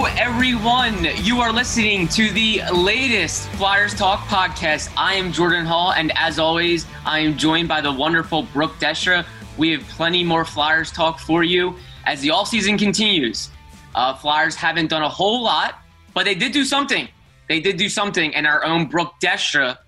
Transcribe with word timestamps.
Hello, 0.00 0.10
everyone. 0.16 1.08
You 1.24 1.40
are 1.40 1.52
listening 1.52 2.06
to 2.10 2.30
the 2.30 2.62
latest 2.72 3.48
Flyers 3.54 3.92
Talk 3.94 4.20
podcast. 4.28 4.92
I 4.96 5.14
am 5.14 5.32
Jordan 5.32 5.66
Hall, 5.66 5.90
and 5.90 6.12
as 6.14 6.38
always, 6.38 6.86
I 7.04 7.18
am 7.18 7.36
joined 7.36 7.66
by 7.66 7.80
the 7.80 7.90
wonderful 7.90 8.44
Brooke 8.44 8.78
Destra. 8.78 9.26
We 9.56 9.72
have 9.72 9.82
plenty 9.88 10.22
more 10.22 10.44
Flyers 10.44 10.92
Talk 10.92 11.18
for 11.18 11.42
you 11.42 11.74
as 12.04 12.20
the 12.20 12.30
off 12.30 12.46
season 12.46 12.78
continues. 12.78 13.50
Uh, 13.92 14.14
Flyers 14.14 14.54
haven't 14.54 14.86
done 14.86 15.02
a 15.02 15.08
whole 15.08 15.42
lot, 15.42 15.80
but 16.14 16.26
they 16.26 16.36
did 16.36 16.52
do 16.52 16.64
something. 16.64 17.08
They 17.48 17.58
did 17.58 17.76
do 17.76 17.88
something, 17.88 18.32
and 18.36 18.46
our 18.46 18.64
own 18.64 18.86
Brooke 18.86 19.14
Destra 19.20 19.78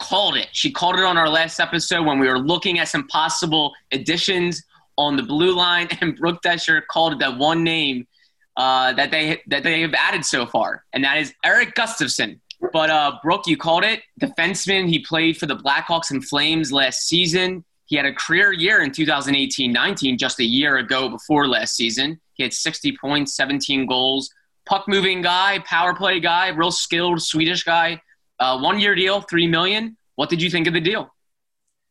called 0.00 0.36
it. 0.36 0.48
She 0.50 0.72
called 0.72 0.96
it 0.96 1.04
on 1.04 1.16
our 1.16 1.28
last 1.28 1.60
episode 1.60 2.04
when 2.04 2.18
we 2.18 2.26
were 2.26 2.40
looking 2.40 2.80
at 2.80 2.88
some 2.88 3.06
possible 3.06 3.74
additions 3.92 4.64
on 4.98 5.14
the 5.14 5.22
blue 5.22 5.54
line, 5.54 5.86
and 6.00 6.16
Brooke 6.16 6.42
Destra 6.42 6.82
called 6.90 7.12
it 7.12 7.20
that 7.20 7.38
one 7.38 7.62
name 7.62 8.08
uh, 8.56 8.92
that 8.94 9.10
they 9.10 9.42
that 9.48 9.62
they 9.62 9.80
have 9.82 9.94
added 9.94 10.24
so 10.24 10.46
far, 10.46 10.84
and 10.92 11.04
that 11.04 11.18
is 11.18 11.32
Erik 11.44 11.74
Gustafsson. 11.74 12.40
But 12.72 12.90
uh, 12.90 13.18
Brooke, 13.22 13.46
you 13.46 13.56
called 13.56 13.84
it 13.84 14.02
defenseman. 14.20 14.88
He 14.88 15.00
played 15.00 15.36
for 15.36 15.46
the 15.46 15.56
Blackhawks 15.56 16.10
and 16.10 16.26
Flames 16.26 16.72
last 16.72 17.06
season. 17.06 17.64
He 17.84 17.96
had 17.96 18.06
a 18.06 18.12
career 18.12 18.52
year 18.52 18.82
in 18.82 18.90
2018-19, 18.90 20.18
just 20.18 20.40
a 20.40 20.44
year 20.44 20.78
ago 20.78 21.08
before 21.08 21.46
last 21.46 21.76
season. 21.76 22.20
He 22.34 22.42
had 22.42 22.52
60 22.52 22.96
points, 23.00 23.36
17 23.36 23.86
goals, 23.86 24.30
puck 24.64 24.86
moving 24.88 25.22
guy, 25.22 25.60
power 25.60 25.94
play 25.94 26.18
guy, 26.18 26.48
real 26.48 26.72
skilled 26.72 27.22
Swedish 27.22 27.62
guy. 27.62 28.00
Uh, 28.40 28.58
one 28.58 28.80
year 28.80 28.94
deal, 28.94 29.20
three 29.20 29.46
million. 29.46 29.96
What 30.16 30.30
did 30.30 30.42
you 30.42 30.50
think 30.50 30.66
of 30.66 30.72
the 30.72 30.80
deal? 30.80 31.14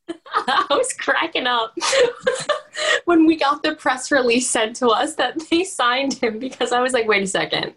I 0.34 0.66
was 0.70 0.94
cracking 0.94 1.48
up 1.48 1.76
when 3.06 3.26
we 3.26 3.36
got 3.36 3.64
the 3.64 3.76
press 3.76 4.12
release 4.12 4.50
sent 4.50 4.76
to 4.78 4.88
us 4.90 5.16
that 5.16 5.38
they 5.50 5.64
signed 5.64 6.14
him 6.14 6.40
because 6.40 6.72
I 6.72 6.82
was 6.82 6.94
like, 6.94 7.08
wait 7.08 7.24
a 7.24 7.28
second. 7.28 7.74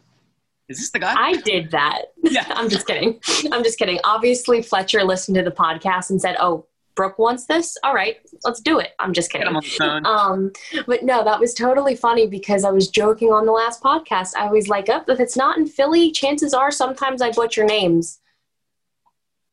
Is 0.68 0.78
this 0.78 0.90
the 0.90 0.98
guy? 0.98 1.14
I 1.16 1.36
did 1.36 1.70
that. 1.70 2.12
Yeah. 2.22 2.44
I'm 2.50 2.68
just 2.68 2.86
kidding. 2.86 3.20
I'm 3.52 3.64
just 3.64 3.78
kidding. 3.78 3.98
Obviously, 4.04 4.62
Fletcher 4.62 5.02
listened 5.02 5.36
to 5.36 5.42
the 5.42 5.50
podcast 5.50 6.10
and 6.10 6.20
said, 6.20 6.36
oh, 6.38 6.66
Brooke 6.94 7.18
wants 7.18 7.46
this. 7.46 7.78
All 7.84 7.94
right, 7.94 8.16
let's 8.44 8.60
do 8.60 8.80
it. 8.80 8.90
I'm 8.98 9.12
just 9.12 9.30
kidding. 9.30 9.46
him 9.46 9.56
on 9.56 9.62
the 9.62 9.70
phone. 9.70 10.04
Um, 10.04 10.52
but 10.84 11.04
no, 11.04 11.22
that 11.22 11.38
was 11.38 11.54
totally 11.54 11.94
funny 11.94 12.26
because 12.26 12.64
I 12.64 12.70
was 12.72 12.88
joking 12.88 13.28
on 13.28 13.46
the 13.46 13.52
last 13.52 13.80
podcast. 13.80 14.34
I 14.36 14.50
was 14.50 14.68
like, 14.68 14.88
oh, 14.88 15.04
if 15.06 15.20
it's 15.20 15.36
not 15.36 15.56
in 15.58 15.66
Philly, 15.68 16.10
chances 16.10 16.52
are 16.52 16.72
sometimes 16.72 17.22
I 17.22 17.30
butcher 17.30 17.64
names. 17.64 18.18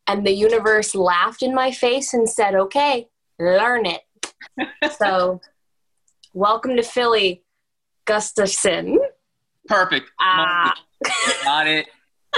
And 0.08 0.26
the 0.26 0.32
universe 0.32 0.94
laughed 0.94 1.42
in 1.42 1.54
my 1.56 1.72
face 1.72 2.14
and 2.14 2.30
said, 2.30 2.56
okay, 2.56 3.08
learn 3.40 3.86
it. 3.86 4.02
so, 4.98 5.42
welcome 6.34 6.76
to 6.76 6.84
Philly, 6.84 7.44
Gustafsson. 8.06 8.98
Perfect. 9.68 10.12
Ah. 10.20 10.74
got 11.44 11.68
it. 11.68 11.88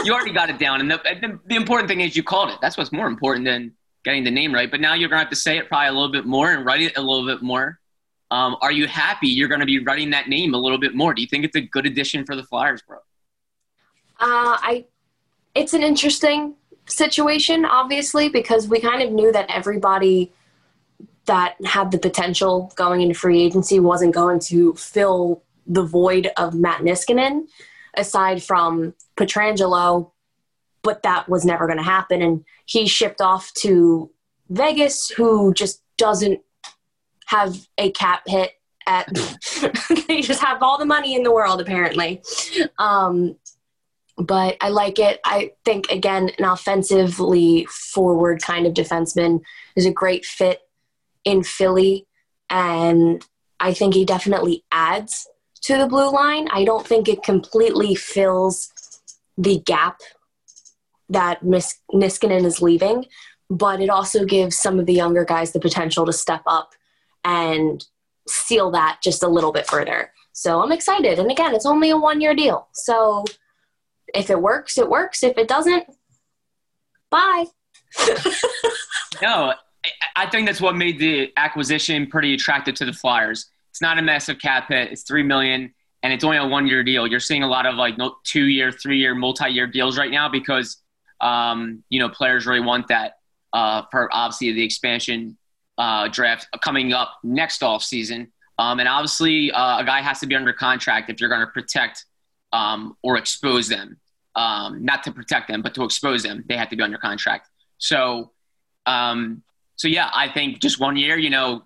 You 0.04 0.14
already 0.14 0.32
got 0.32 0.50
it 0.50 0.60
down, 0.60 0.80
and 0.80 0.92
the, 0.92 1.02
the, 1.22 1.40
the 1.48 1.56
important 1.56 1.90
thing 1.90 2.02
is 2.02 2.16
you 2.16 2.22
called 2.24 2.50
it. 2.52 2.60
That's 2.62 2.78
what's 2.78 2.92
more 2.92 3.08
important 3.08 3.46
than 3.46 3.74
getting 4.06 4.24
the 4.24 4.32
name 4.32 4.54
right. 4.54 4.70
But 4.70 4.80
now 4.80 4.94
you're 4.94 5.10
gonna 5.10 5.22
have 5.22 5.32
to 5.32 5.36
say 5.36 5.58
it 5.58 5.68
probably 5.68 5.88
a 5.88 5.92
little 5.92 6.12
bit 6.12 6.26
more 6.26 6.52
and 6.52 6.64
write 6.64 6.82
it 6.82 6.98
a 6.98 7.02
little 7.02 7.26
bit 7.26 7.42
more. 7.42 7.80
Um, 8.30 8.58
are 8.62 8.72
you 8.72 8.88
happy 8.88 9.28
you're 9.28 9.48
going 9.48 9.62
to 9.62 9.66
be 9.66 9.80
writing 9.80 10.10
that 10.10 10.28
name 10.28 10.54
a 10.54 10.58
little 10.58 10.78
bit 10.78 10.94
more? 10.94 11.14
Do 11.14 11.22
you 11.22 11.28
think 11.28 11.46
it's 11.46 11.56
a 11.56 11.62
good 11.62 11.86
addition 11.86 12.26
for 12.26 12.36
the 12.36 12.44
Flyers, 12.44 12.82
bro? 12.82 12.98
Uh, 14.20 14.58
I, 14.60 14.86
it's 15.56 15.74
an 15.74 15.82
interesting 15.82 16.56
situation, 16.88 17.66
obviously, 17.66 18.30
because 18.30 18.68
we 18.68 18.80
kind 18.80 19.02
of 19.02 19.12
knew 19.12 19.32
that 19.32 19.50
everybody 19.50 20.32
that 21.26 21.56
had 21.66 21.92
the 21.92 22.00
potential 22.00 22.72
going 22.76 23.02
into 23.02 23.14
free 23.14 23.42
agency 23.42 23.80
wasn't 23.80 24.14
going 24.14 24.40
to 24.40 24.74
fill 24.76 25.44
the 25.66 25.84
void 25.84 26.30
of 26.38 26.56
Matt 26.56 26.82
Niskanen, 26.82 27.48
aside 27.96 28.42
from 28.42 28.94
Pietrangelo, 29.18 30.12
but 30.82 31.04
that 31.04 31.28
was 31.28 31.44
never 31.44 31.68
going 31.68 31.78
to 31.78 31.84
happen. 31.84 32.22
And 32.22 32.46
he 32.66 32.88
shipped 32.88 33.20
off 33.20 33.54
to 33.56 34.10
Vegas, 34.50 35.10
who 35.10 35.54
just 35.54 35.82
doesn't 35.98 36.40
have 37.26 37.68
a 37.78 37.92
cap 37.92 38.22
hit 38.26 38.54
at 38.88 39.06
they 40.08 40.22
just 40.22 40.42
have 40.42 40.64
all 40.64 40.78
the 40.78 40.86
money 40.86 41.14
in 41.14 41.24
the 41.24 41.32
world 41.32 41.60
apparently 41.60 42.22
um, 42.80 43.36
but 44.18 44.58
i 44.62 44.70
like 44.70 45.00
it 45.00 45.20
i 45.26 45.52
think 45.66 45.90
again 45.92 46.30
an 46.38 46.46
offensively 46.46 47.66
forward 47.70 48.42
kind 48.42 48.66
of 48.66 48.74
defenseman 48.74 49.42
is 49.76 49.86
a 49.86 49.92
great 49.92 50.26
fit 50.26 50.62
in 51.24 51.44
philly 51.44 52.06
and 52.50 53.26
i 53.60 53.74
think 53.74 53.94
he 53.94 54.06
definitely 54.06 54.64
adds 54.72 55.28
to 55.62 55.78
the 55.78 55.88
blue 55.88 56.12
line 56.12 56.48
i 56.52 56.64
don't 56.64 56.88
think 56.88 57.08
it 57.08 57.24
completely 57.24 57.94
fills 57.94 58.72
the 59.38 59.60
gap 59.66 60.00
that 61.10 61.44
Mis- 61.44 61.80
niskanen 61.94 62.44
is 62.44 62.62
leaving 62.62 63.06
but 63.50 63.82
it 63.82 63.90
also 63.90 64.26
gives 64.26 64.58
some 64.58 64.80
of 64.80 64.86
the 64.86 64.94
younger 64.94 65.24
guys 65.24 65.52
the 65.52 65.60
potential 65.60 66.06
to 66.06 66.14
step 66.14 66.42
up 66.46 66.74
and 67.24 67.86
seal 68.28 68.72
that 68.72 69.00
just 69.02 69.24
a 69.24 69.28
little 69.28 69.52
bit 69.52 69.68
further. 69.68 70.12
So 70.34 70.62
I'm 70.62 70.72
excited. 70.72 71.20
And 71.20 71.32
again, 71.32 71.56
it's 71.56 71.66
only 71.66 71.90
a 71.90 71.98
one 71.98 72.22
year 72.22 72.36
deal. 72.36 72.68
So 72.74 73.26
if 74.14 74.30
it 74.30 74.42
works, 74.42 74.78
it 74.78 74.90
works. 74.90 75.24
If 75.24 75.38
it 75.38 75.48
doesn't, 75.48 75.86
bye. 77.10 77.46
No, 79.22 79.54
I, 80.16 80.30
think 80.30 80.48
that's 80.48 80.62
what 80.62 80.76
made 80.76 81.00
the 81.00 81.32
acquisition 81.38 82.08
pretty 82.08 82.34
attractive 82.34 82.76
to 82.76 82.86
the 82.86 82.94
Flyers. 82.94 83.48
It's 83.72 83.82
not 83.82 83.98
a 83.98 84.02
massive 84.02 84.40
cap 84.40 84.68
hit. 84.70 84.92
It's 84.92 85.04
three 85.04 85.24
million, 85.24 85.74
and 86.04 86.14
it's 86.14 86.24
only 86.24 86.38
a 86.38 86.46
one-year 86.46 86.84
deal. 86.84 87.08
You're 87.08 87.20
seeing 87.20 87.44
a 87.44 87.48
lot 87.48 87.66
of 87.66 87.76
like 87.76 87.96
two-year, 88.24 88.72
three-year, 88.72 89.16
multi-year 89.16 89.68
deals 89.68 89.98
right 89.98 90.12
now 90.12 90.30
because 90.30 90.78
um, 91.22 91.84
you 91.90 92.00
know 92.00 92.10
players 92.10 92.46
really 92.46 92.60
want 92.60 92.88
that 92.90 93.14
uh, 93.54 93.84
for 93.92 94.10
obviously 94.14 94.54
the 94.54 94.64
expansion 94.64 95.38
uh, 95.78 96.08
draft 96.08 96.48
coming 96.64 96.94
up 96.94 97.18
next 97.24 97.64
off 97.64 97.84
season. 97.84 98.32
Um, 98.60 98.80
and 98.80 98.90
obviously, 98.90 99.52
uh, 99.52 99.80
a 99.80 99.86
guy 99.86 100.02
has 100.02 100.20
to 100.22 100.28
be 100.28 100.36
under 100.36 100.52
contract 100.52 101.10
if 101.10 101.20
you're 101.20 101.30
going 101.30 101.42
to 101.42 101.48
protect 101.48 102.06
um, 102.54 102.96
or 103.02 103.18
expose 103.18 103.68
them. 103.68 103.98
Um, 104.36 104.86
not 104.86 105.04
to 105.04 105.12
protect 105.12 105.48
them, 105.48 105.64
but 105.64 105.74
to 105.76 105.84
expose 105.84 106.22
them, 106.22 106.44
they 106.48 106.56
have 106.56 106.70
to 106.70 106.76
be 106.76 106.84
under 106.84 107.00
contract. 107.00 107.50
So, 107.80 108.32
um, 108.86 109.42
so 109.76 109.88
yeah, 109.88 110.12
I 110.14 110.30
think 110.30 110.62
just 110.62 110.80
one 110.80 110.96
year, 110.96 111.18
you 111.18 111.32
know, 111.32 111.64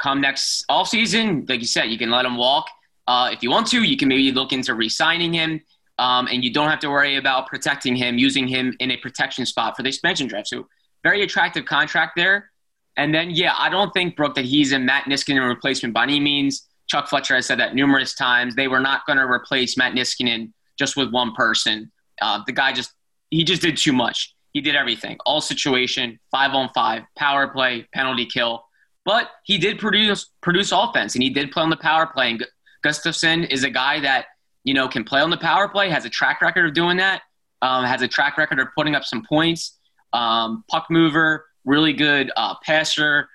come 0.00 0.20
next 0.20 0.64
off 0.68 0.88
season, 0.88 1.46
like 1.48 1.60
you 1.60 1.66
said, 1.66 1.84
you 1.84 1.98
can 1.98 2.10
let 2.10 2.24
him 2.24 2.36
walk. 2.36 2.68
Uh, 3.08 3.30
if 3.32 3.42
you 3.42 3.50
want 3.50 3.66
to, 3.68 3.82
you 3.82 3.96
can 3.96 4.08
maybe 4.08 4.30
look 4.30 4.52
into 4.52 4.74
re-signing 4.74 5.32
him, 5.32 5.60
um, 5.98 6.28
and 6.30 6.44
you 6.44 6.52
don't 6.52 6.70
have 6.70 6.78
to 6.80 6.88
worry 6.88 7.16
about 7.16 7.48
protecting 7.48 7.96
him, 7.96 8.18
using 8.18 8.46
him 8.46 8.74
in 8.78 8.92
a 8.92 8.96
protection 8.98 9.44
spot 9.44 9.76
for 9.76 9.82
the 9.82 9.88
expansion 9.88 10.28
draft. 10.28 10.48
So, 10.48 10.68
very 11.02 11.22
attractive 11.22 11.64
contract 11.64 12.12
there. 12.14 12.50
And 12.96 13.12
then, 13.12 13.30
yeah, 13.30 13.54
I 13.58 13.68
don't 13.68 13.92
think, 13.92 14.16
Brooke, 14.16 14.34
that 14.36 14.44
he's 14.44 14.72
a 14.72 14.78
Matt 14.78 15.04
Niskanen 15.04 15.46
replacement 15.48 15.94
by 15.94 16.04
any 16.04 16.20
means. 16.20 16.68
Chuck 16.92 17.08
Fletcher 17.08 17.34
has 17.34 17.46
said 17.46 17.58
that 17.58 17.74
numerous 17.74 18.14
times. 18.14 18.54
They 18.54 18.68
were 18.68 18.80
not 18.80 19.06
going 19.06 19.16
to 19.16 19.24
replace 19.24 19.76
Matt 19.78 19.94
Niskanen 19.94 20.52
just 20.78 20.96
with 20.96 21.10
one 21.10 21.32
person. 21.34 21.90
Uh, 22.20 22.42
the 22.46 22.52
guy 22.52 22.72
just, 22.72 22.92
he 23.30 23.44
just 23.44 23.62
did 23.62 23.76
too 23.78 23.92
much. 23.92 24.34
He 24.52 24.60
did 24.60 24.76
everything 24.76 25.16
all 25.24 25.40
situation, 25.40 26.20
five 26.30 26.52
on 26.52 26.68
five, 26.74 27.04
power 27.16 27.48
play, 27.48 27.88
penalty 27.94 28.26
kill. 28.26 28.64
But 29.06 29.30
he 29.44 29.56
did 29.56 29.78
produce 29.78 30.28
produce 30.42 30.70
offense 30.70 31.14
and 31.14 31.22
he 31.22 31.30
did 31.30 31.50
play 31.50 31.62
on 31.62 31.70
the 31.70 31.76
power 31.78 32.06
play. 32.06 32.30
And 32.30 32.46
Gustafsson 32.84 33.50
is 33.50 33.64
a 33.64 33.70
guy 33.70 33.98
that 34.00 34.26
you 34.64 34.74
know, 34.74 34.88
can 34.88 35.04
play 35.04 35.20
on 35.20 35.30
the 35.30 35.36
power 35.36 35.68
play, 35.68 35.88
has 35.88 36.04
a 36.04 36.10
track 36.10 36.40
record 36.40 36.66
of 36.66 36.74
doing 36.74 36.96
that, 36.98 37.22
um, 37.62 37.84
has 37.84 38.02
a 38.02 38.08
track 38.08 38.36
record 38.38 38.60
of 38.60 38.68
putting 38.76 38.94
up 38.94 39.04
some 39.04 39.24
points, 39.24 39.78
um, 40.12 40.64
puck 40.70 40.86
mover, 40.90 41.46
really 41.64 41.92
good 41.92 42.30
uh, 42.36 42.54
passer. 42.62 43.28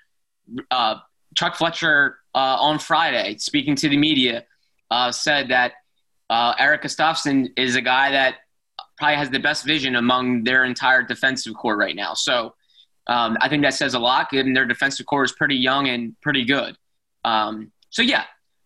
Uh, 0.70 0.96
Chuck 1.36 1.56
Fletcher 1.56 2.18
uh, 2.38 2.56
on 2.60 2.78
Friday, 2.78 3.36
speaking 3.38 3.74
to 3.74 3.88
the 3.88 3.96
media, 3.96 4.44
uh, 4.92 5.10
said 5.10 5.48
that 5.48 5.72
uh, 6.30 6.54
Erik 6.56 6.82
Gustafsson 6.82 7.48
is 7.56 7.74
a 7.74 7.80
guy 7.80 8.12
that 8.12 8.36
probably 8.96 9.16
has 9.16 9.28
the 9.28 9.40
best 9.40 9.66
vision 9.66 9.96
among 9.96 10.44
their 10.44 10.62
entire 10.64 11.02
defensive 11.02 11.54
core 11.54 11.76
right 11.76 11.96
now. 11.96 12.14
So 12.14 12.54
um, 13.08 13.36
I 13.40 13.48
think 13.48 13.62
that 13.62 13.74
says 13.74 13.94
a 13.94 13.98
lot, 13.98 14.30
given 14.30 14.52
their 14.52 14.66
defensive 14.66 15.06
core 15.06 15.24
is 15.24 15.32
pretty 15.32 15.56
young 15.56 15.88
and 15.88 16.14
pretty 16.20 16.44
good. 16.44 16.76
Um, 17.24 17.72
so 17.90 18.02
yeah, 18.02 18.22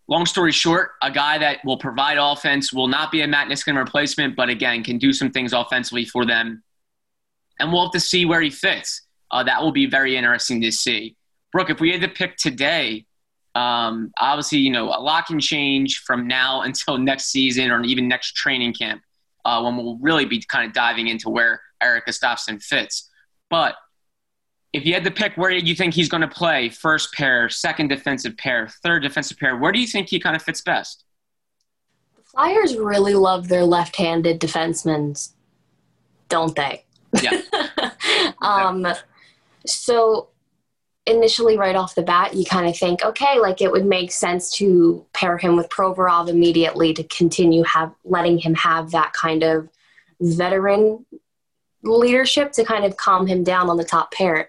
long 0.06 0.26
story 0.26 0.52
short, 0.52 0.90
a 1.00 1.10
guy 1.10 1.38
that 1.38 1.64
will 1.64 1.78
provide 1.78 2.18
offense 2.18 2.74
will 2.74 2.88
not 2.88 3.10
be 3.10 3.22
a 3.22 3.26
Matt 3.26 3.48
Niskanen 3.48 3.78
replacement, 3.78 4.36
but 4.36 4.50
again, 4.50 4.84
can 4.84 4.98
do 4.98 5.14
some 5.14 5.30
things 5.30 5.54
offensively 5.54 6.04
for 6.04 6.26
them. 6.26 6.62
And 7.58 7.72
we'll 7.72 7.84
have 7.84 7.92
to 7.92 8.00
see 8.00 8.26
where 8.26 8.42
he 8.42 8.50
fits. 8.50 9.00
Uh, 9.30 9.44
that 9.44 9.62
will 9.62 9.72
be 9.72 9.86
very 9.86 10.14
interesting 10.14 10.60
to 10.60 10.70
see. 10.70 11.16
Brooke, 11.52 11.70
if 11.70 11.80
we 11.80 11.90
had 11.90 12.02
to 12.02 12.08
pick 12.08 12.36
today, 12.36 13.06
um, 13.54 14.12
obviously, 14.18 14.58
you 14.58 14.70
know, 14.70 14.88
a 14.88 15.00
lot 15.00 15.26
can 15.26 15.40
change 15.40 15.98
from 15.98 16.26
now 16.26 16.62
until 16.62 16.98
next 16.98 17.30
season 17.30 17.70
or 17.70 17.82
even 17.82 18.08
next 18.08 18.34
training 18.34 18.74
camp 18.74 19.02
uh, 19.44 19.60
when 19.62 19.76
we'll 19.76 19.98
really 19.98 20.24
be 20.24 20.42
kind 20.48 20.66
of 20.66 20.72
diving 20.72 21.08
into 21.08 21.28
where 21.28 21.60
Erik 21.80 22.06
Gustafsson 22.06 22.62
fits. 22.62 23.10
But 23.50 23.74
if 24.72 24.86
you 24.86 24.94
had 24.94 25.04
to 25.04 25.10
pick 25.10 25.36
where 25.36 25.50
you 25.50 25.74
think 25.74 25.92
he's 25.92 26.08
going 26.08 26.22
to 26.22 26.28
play, 26.28 26.70
first 26.70 27.12
pair, 27.12 27.48
second 27.48 27.88
defensive 27.88 28.36
pair, 28.36 28.68
third 28.82 29.02
defensive 29.02 29.38
pair, 29.38 29.56
where 29.56 29.72
do 29.72 29.78
you 29.78 29.86
think 29.86 30.08
he 30.08 30.18
kind 30.18 30.34
of 30.34 30.42
fits 30.42 30.62
best? 30.62 31.04
The 32.16 32.22
Flyers 32.22 32.76
really 32.76 33.14
love 33.14 33.48
their 33.48 33.64
left-handed 33.64 34.40
defensemen, 34.40 35.30
don't 36.28 36.56
they? 36.56 36.84
Yeah. 37.20 37.42
um, 38.42 38.86
so 39.66 40.28
initially, 41.06 41.56
right 41.56 41.76
off 41.76 41.94
the 41.94 42.02
bat, 42.02 42.34
you 42.34 42.44
kind 42.44 42.68
of 42.68 42.76
think, 42.76 43.04
okay, 43.04 43.38
like 43.38 43.60
it 43.60 43.72
would 43.72 43.84
make 43.86 44.12
sense 44.12 44.50
to 44.58 45.04
pair 45.12 45.36
him 45.36 45.56
with 45.56 45.68
Provorov 45.68 46.28
immediately 46.28 46.94
to 46.94 47.04
continue 47.04 47.62
have 47.64 47.92
letting 48.04 48.38
him 48.38 48.54
have 48.54 48.92
that 48.92 49.12
kind 49.12 49.42
of 49.42 49.68
veteran 50.20 51.04
leadership 51.82 52.52
to 52.52 52.64
kind 52.64 52.84
of 52.84 52.96
calm 52.96 53.26
him 53.26 53.42
down 53.42 53.68
on 53.68 53.76
the 53.76 53.84
top 53.84 54.12
pair. 54.12 54.48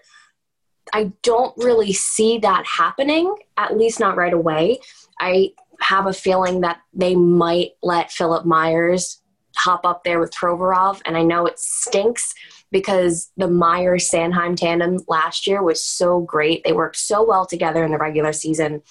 I 0.92 1.12
don't 1.22 1.56
really 1.56 1.92
see 1.92 2.38
that 2.38 2.64
happening, 2.66 3.34
at 3.56 3.76
least 3.76 3.98
not 3.98 4.16
right 4.16 4.32
away. 4.32 4.78
I 5.18 5.52
have 5.80 6.06
a 6.06 6.12
feeling 6.12 6.60
that 6.60 6.80
they 6.92 7.16
might 7.16 7.72
let 7.82 8.12
Philip 8.12 8.44
Myers 8.44 9.20
hop 9.56 9.84
up 9.84 10.04
there 10.04 10.20
with 10.20 10.32
Provorov, 10.32 11.00
and 11.04 11.16
I 11.16 11.22
know 11.22 11.46
it 11.46 11.58
stinks 11.58 12.34
because 12.74 13.30
the 13.36 13.46
Myers 13.46 14.10
Sanheim 14.10 14.56
tandem 14.56 14.98
last 15.06 15.46
year 15.46 15.62
was 15.62 15.82
so 15.82 16.20
great. 16.22 16.64
They 16.64 16.72
worked 16.72 16.96
so 16.96 17.24
well 17.24 17.46
together 17.46 17.84
in 17.84 17.92
the 17.92 17.98
regular 17.98 18.32
season, 18.32 18.82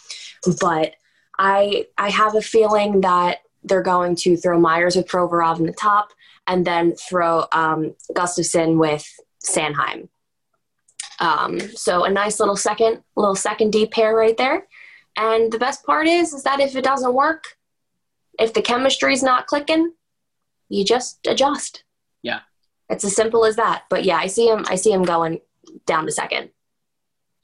but 0.61 0.95
I 1.37 1.87
I 1.97 2.09
have 2.09 2.33
a 2.33 2.41
feeling 2.41 3.01
that 3.01 3.39
they're 3.61 3.81
going 3.81 4.15
to 4.23 4.37
throw 4.37 4.57
Myers 4.57 4.95
with 4.95 5.09
Provorov 5.09 5.59
in 5.59 5.65
the 5.65 5.73
top, 5.73 6.13
and 6.47 6.65
then 6.65 6.93
throw 6.95 7.45
um, 7.51 7.93
Gustafsson 8.13 8.77
with 8.79 9.05
Sanheim. 9.45 10.07
Um, 11.19 11.59
so 11.59 12.05
a 12.05 12.09
nice 12.09 12.39
little 12.39 12.55
second, 12.55 13.03
little 13.17 13.35
second 13.35 13.71
deep 13.71 13.91
pair 13.91 14.15
right 14.15 14.37
there. 14.37 14.65
And 15.17 15.51
the 15.51 15.59
best 15.59 15.85
part 15.85 16.07
is, 16.07 16.33
is 16.33 16.43
that 16.43 16.61
if 16.61 16.75
it 16.77 16.85
doesn't 16.85 17.13
work, 17.13 17.43
if 18.39 18.53
the 18.53 18.61
chemistry's 18.61 19.23
not 19.23 19.47
clicking, 19.47 19.91
you 20.69 20.85
just 20.85 21.27
adjust. 21.27 21.83
Yeah. 22.21 22.39
It's 22.93 23.03
as 23.03 23.15
simple 23.15 23.45
as 23.45 23.55
that. 23.55 23.83
But 23.89 24.05
yeah, 24.05 24.17
I 24.17 24.27
see 24.27 24.47
him. 24.47 24.65
I 24.69 24.75
see 24.75 24.91
him 24.91 25.03
going 25.03 25.41
down 25.85 26.05
to 26.05 26.11
second. 26.11 26.49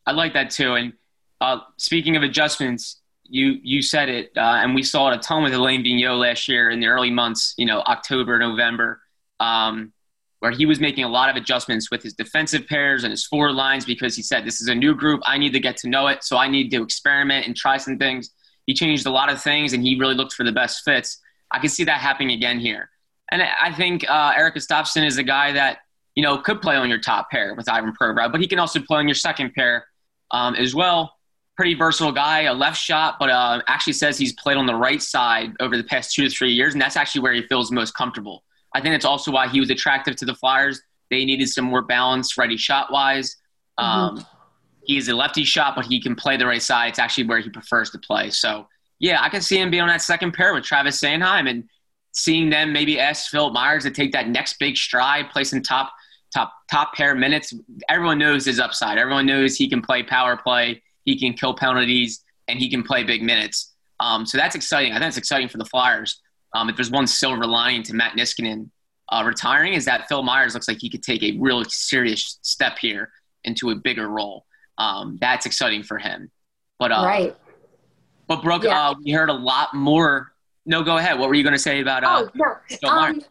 I 0.05 0.11
like 0.11 0.33
that 0.33 0.51
too. 0.51 0.75
And 0.75 0.93
uh, 1.41 1.59
speaking 1.77 2.15
of 2.15 2.23
adjustments, 2.23 3.01
you 3.23 3.57
you 3.63 3.81
said 3.81 4.09
it, 4.09 4.31
uh, 4.37 4.61
and 4.61 4.73
we 4.75 4.83
saw 4.83 5.11
it 5.11 5.15
a 5.15 5.19
ton 5.19 5.43
with 5.43 5.53
Alain 5.53 5.83
Vigneault 5.83 6.19
last 6.19 6.47
year 6.47 6.69
in 6.69 6.79
the 6.79 6.87
early 6.87 7.11
months. 7.11 7.53
You 7.57 7.65
know, 7.65 7.81
October, 7.81 8.37
November. 8.37 9.01
Um, 9.39 9.93
where 10.39 10.51
he 10.51 10.65
was 10.65 10.79
making 10.79 11.03
a 11.03 11.09
lot 11.09 11.29
of 11.29 11.35
adjustments 11.35 11.91
with 11.91 12.01
his 12.01 12.13
defensive 12.13 12.65
pairs 12.65 13.03
and 13.03 13.11
his 13.11 13.25
forward 13.25 13.53
lines 13.53 13.85
because 13.85 14.15
he 14.15 14.21
said, 14.21 14.45
This 14.45 14.61
is 14.61 14.69
a 14.69 14.75
new 14.75 14.95
group. 14.95 15.21
I 15.25 15.37
need 15.37 15.51
to 15.51 15.59
get 15.59 15.75
to 15.77 15.89
know 15.89 16.07
it. 16.07 16.23
So 16.23 16.37
I 16.37 16.47
need 16.47 16.69
to 16.71 16.81
experiment 16.81 17.45
and 17.45 17.55
try 17.55 17.75
some 17.77 17.97
things. 17.97 18.29
He 18.65 18.73
changed 18.73 19.05
a 19.05 19.11
lot 19.11 19.29
of 19.29 19.41
things 19.41 19.73
and 19.73 19.83
he 19.83 19.99
really 19.99 20.15
looked 20.15 20.33
for 20.33 20.45
the 20.45 20.51
best 20.51 20.83
fits. 20.85 21.19
I 21.51 21.59
can 21.59 21.69
see 21.69 21.83
that 21.85 21.99
happening 21.99 22.31
again 22.31 22.59
here. 22.59 22.89
And 23.31 23.41
I 23.43 23.71
think 23.73 24.09
uh, 24.09 24.33
Erik 24.35 24.55
Gustafsson 24.55 25.05
is 25.05 25.17
a 25.17 25.23
guy 25.23 25.51
that, 25.51 25.79
you 26.15 26.23
know, 26.23 26.37
could 26.39 26.61
play 26.61 26.75
on 26.75 26.89
your 26.89 26.99
top 26.99 27.29
pair 27.29 27.53
with 27.53 27.69
Ivan 27.69 27.93
Provorov, 27.93 28.31
but 28.31 28.41
he 28.41 28.47
can 28.47 28.59
also 28.59 28.79
play 28.79 28.97
on 28.97 29.07
your 29.07 29.15
second 29.15 29.53
pair 29.53 29.85
um, 30.31 30.55
as 30.55 30.73
well. 30.73 31.13
Pretty 31.55 31.75
versatile 31.75 32.11
guy, 32.11 32.43
a 32.43 32.53
left 32.53 32.79
shot, 32.79 33.17
but 33.19 33.29
uh, 33.29 33.61
actually 33.67 33.93
says 33.93 34.17
he's 34.17 34.33
played 34.33 34.57
on 34.57 34.65
the 34.65 34.75
right 34.75 35.01
side 35.01 35.53
over 35.59 35.77
the 35.77 35.83
past 35.83 36.13
two 36.13 36.23
to 36.23 36.29
three 36.29 36.53
years, 36.53 36.73
and 36.73 36.81
that's 36.81 36.95
actually 36.95 37.21
where 37.21 37.33
he 37.33 37.41
feels 37.43 37.71
most 37.71 37.93
comfortable. 37.93 38.43
I 38.73 38.81
think 38.81 38.93
that's 38.93 39.05
also 39.05 39.31
why 39.31 39.47
he 39.47 39.59
was 39.59 39.69
attractive 39.69 40.15
to 40.17 40.25
the 40.25 40.35
Flyers. 40.35 40.81
They 41.09 41.25
needed 41.25 41.49
some 41.49 41.65
more 41.65 41.81
balance, 41.81 42.37
righty 42.37 42.57
shot 42.57 42.91
wise. 42.91 43.35
Mm-hmm. 43.79 44.17
Um, 44.17 44.25
he 44.83 44.97
is 44.97 45.07
a 45.07 45.15
lefty 45.15 45.43
shot, 45.43 45.75
but 45.75 45.85
he 45.85 46.01
can 46.01 46.15
play 46.15 46.37
the 46.37 46.45
right 46.45 46.61
side. 46.61 46.89
It's 46.89 46.99
actually 46.99 47.25
where 47.25 47.39
he 47.39 47.49
prefers 47.49 47.91
to 47.91 47.99
play. 47.99 48.29
So, 48.29 48.67
yeah, 48.99 49.21
I 49.21 49.29
can 49.29 49.41
see 49.41 49.59
him 49.59 49.69
being 49.69 49.83
on 49.83 49.89
that 49.89 50.01
second 50.01 50.33
pair 50.33 50.53
with 50.53 50.63
Travis 50.63 50.99
Sanheim 50.99 51.49
and 51.49 51.65
seeing 52.11 52.49
them 52.49 52.73
maybe 52.73 52.99
ask 52.99 53.29
Philip 53.29 53.53
Myers 53.53 53.83
to 53.83 53.91
take 53.91 54.11
that 54.11 54.29
next 54.29 54.57
big 54.59 54.75
stride, 54.77 55.29
play 55.29 55.43
some 55.43 55.61
top 55.61 55.91
top 56.33 56.53
top 56.71 56.93
pair 56.93 57.15
minutes. 57.15 57.53
Everyone 57.89 58.17
knows 58.17 58.45
his 58.45 58.59
upside. 58.59 58.97
Everyone 58.97 59.25
knows 59.25 59.55
he 59.55 59.69
can 59.69 59.81
play 59.81 60.03
power 60.03 60.37
play, 60.37 60.81
he 61.05 61.17
can 61.17 61.33
kill 61.33 61.53
penalties, 61.53 62.23
and 62.47 62.59
he 62.59 62.69
can 62.69 62.83
play 62.83 63.03
big 63.03 63.21
minutes. 63.21 63.73
Um, 63.99 64.25
so 64.25 64.37
that's 64.37 64.55
exciting. 64.55 64.93
I 64.93 64.99
think 64.99 65.09
it's 65.09 65.17
exciting 65.17 65.49
for 65.49 65.57
the 65.57 65.65
Flyers. 65.65 66.21
Um, 66.53 66.69
if 66.69 66.75
there's 66.75 66.91
one 66.91 67.07
silver 67.07 67.45
lining 67.45 67.83
to 67.83 67.93
Matt 67.93 68.13
Niskanen 68.17 68.69
uh, 69.09 69.23
retiring, 69.25 69.73
is 69.73 69.85
that 69.85 70.07
Phil 70.07 70.23
Myers 70.23 70.53
looks 70.53 70.67
like 70.67 70.79
he 70.79 70.89
could 70.89 71.03
take 71.03 71.21
a 71.23 71.37
really 71.37 71.65
serious 71.67 72.39
step 72.41 72.77
here 72.79 73.11
into 73.43 73.69
a 73.71 73.75
bigger 73.75 74.07
role. 74.07 74.45
Um, 74.77 75.17
that's 75.19 75.45
exciting 75.45 75.83
for 75.83 75.97
him. 75.97 76.31
But 76.79 76.91
uh, 76.91 77.03
right. 77.05 77.37
But 78.27 78.41
Brooke, 78.41 78.63
yeah. 78.63 78.89
uh, 78.89 78.95
we 79.03 79.11
heard 79.11 79.29
a 79.29 79.33
lot 79.33 79.73
more. 79.73 80.31
No, 80.65 80.83
go 80.83 80.97
ahead. 80.97 81.19
What 81.19 81.29
were 81.29 81.35
you 81.35 81.43
going 81.43 81.53
to 81.53 81.59
say 81.59 81.81
about? 81.81 82.03
Uh, 82.03 82.25
oh 82.25 82.57
no. 82.83 82.89
Um, 82.89 83.21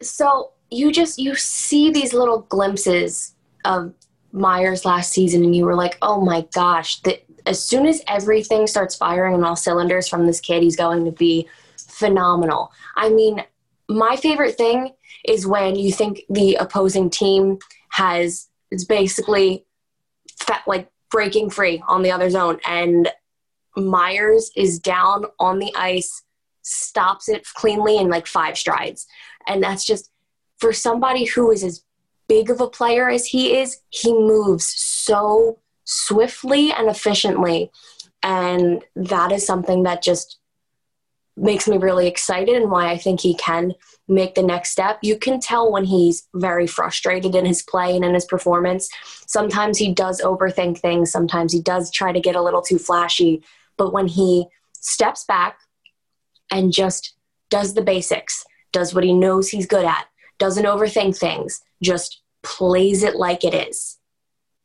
so 0.00 0.52
you 0.70 0.92
just 0.92 1.18
you 1.18 1.34
see 1.34 1.90
these 1.90 2.12
little 2.12 2.40
glimpses 2.42 3.34
of 3.64 3.92
Myers 4.32 4.84
last 4.84 5.12
season, 5.12 5.44
and 5.44 5.54
you 5.54 5.64
were 5.64 5.74
like, 5.74 5.98
oh 6.02 6.20
my 6.20 6.46
gosh! 6.52 7.00
That 7.02 7.24
as 7.46 7.62
soon 7.62 7.86
as 7.86 8.02
everything 8.08 8.66
starts 8.66 8.94
firing 8.94 9.34
on 9.34 9.44
all 9.44 9.56
cylinders 9.56 10.08
from 10.08 10.26
this 10.26 10.40
kid, 10.40 10.62
he's 10.62 10.76
going 10.76 11.04
to 11.04 11.12
be 11.12 11.48
phenomenal. 11.76 12.72
I 12.96 13.08
mean, 13.08 13.42
my 13.88 14.16
favorite 14.16 14.56
thing 14.56 14.92
is 15.24 15.46
when 15.46 15.76
you 15.76 15.92
think 15.92 16.22
the 16.28 16.56
opposing 16.56 17.10
team 17.10 17.58
has 17.90 18.48
it's 18.70 18.84
basically 18.84 19.64
like 20.66 20.88
breaking 21.10 21.50
free 21.50 21.82
on 21.88 22.02
the 22.02 22.10
other 22.10 22.28
zone 22.30 22.58
and 22.66 23.10
Myers 23.76 24.50
is 24.56 24.78
down 24.78 25.26
on 25.38 25.58
the 25.58 25.72
ice, 25.76 26.22
stops 26.66 27.28
it 27.28 27.46
cleanly 27.54 27.96
in 27.96 28.08
like 28.08 28.26
five 28.26 28.58
strides. 28.58 29.06
And 29.46 29.62
that's 29.62 29.84
just 29.84 30.10
for 30.58 30.72
somebody 30.72 31.24
who 31.24 31.50
is 31.50 31.62
as 31.62 31.82
big 32.28 32.50
of 32.50 32.60
a 32.60 32.68
player 32.68 33.08
as 33.08 33.26
he 33.26 33.56
is, 33.56 33.78
he 33.90 34.12
moves 34.12 34.66
so 34.66 35.58
swiftly 35.84 36.72
and 36.72 36.88
efficiently. 36.88 37.70
And 38.22 38.82
that 38.96 39.30
is 39.30 39.46
something 39.46 39.84
that 39.84 40.02
just 40.02 40.38
makes 41.36 41.68
me 41.68 41.76
really 41.76 42.08
excited 42.08 42.56
and 42.56 42.70
why 42.70 42.90
I 42.90 42.96
think 42.96 43.20
he 43.20 43.34
can 43.34 43.74
make 44.08 44.34
the 44.34 44.42
next 44.42 44.70
step. 44.70 44.98
You 45.02 45.18
can 45.18 45.38
tell 45.38 45.70
when 45.70 45.84
he's 45.84 46.26
very 46.34 46.66
frustrated 46.66 47.34
in 47.34 47.44
his 47.44 47.62
play 47.62 47.94
and 47.94 48.04
in 48.04 48.14
his 48.14 48.24
performance. 48.24 48.88
Sometimes 49.26 49.78
he 49.78 49.92
does 49.92 50.20
overthink 50.22 50.78
things, 50.78 51.12
sometimes 51.12 51.52
he 51.52 51.60
does 51.60 51.90
try 51.90 52.12
to 52.12 52.20
get 52.20 52.36
a 52.36 52.42
little 52.42 52.62
too 52.62 52.78
flashy, 52.78 53.42
but 53.76 53.92
when 53.92 54.06
he 54.06 54.46
steps 54.72 55.24
back 55.24 55.58
and 56.50 56.72
just 56.72 57.14
does 57.50 57.74
the 57.74 57.82
basics, 57.82 58.44
does 58.72 58.94
what 58.94 59.04
he 59.04 59.12
knows 59.12 59.48
he's 59.48 59.66
good 59.66 59.84
at, 59.84 60.06
doesn't 60.38 60.64
overthink 60.64 61.16
things, 61.16 61.60
just 61.82 62.22
plays 62.42 63.02
it 63.02 63.16
like 63.16 63.44
it 63.44 63.54
is. 63.54 63.98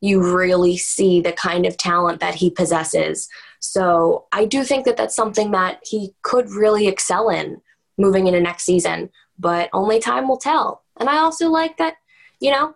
You 0.00 0.34
really 0.34 0.76
see 0.76 1.20
the 1.20 1.32
kind 1.32 1.64
of 1.64 1.76
talent 1.76 2.20
that 2.20 2.36
he 2.36 2.50
possesses 2.50 3.28
so 3.62 4.26
I 4.32 4.44
do 4.44 4.64
think 4.64 4.84
that 4.86 4.96
that's 4.96 5.14
something 5.14 5.52
that 5.52 5.78
he 5.84 6.14
could 6.22 6.50
really 6.50 6.88
excel 6.88 7.30
in 7.30 7.60
moving 7.96 8.26
into 8.26 8.40
next 8.40 8.64
season, 8.64 9.08
but 9.38 9.70
only 9.72 10.00
time 10.00 10.26
will 10.26 10.36
tell. 10.36 10.82
And 10.98 11.08
I 11.08 11.18
also 11.18 11.48
like 11.48 11.76
that, 11.78 11.94
you 12.40 12.50
know, 12.50 12.74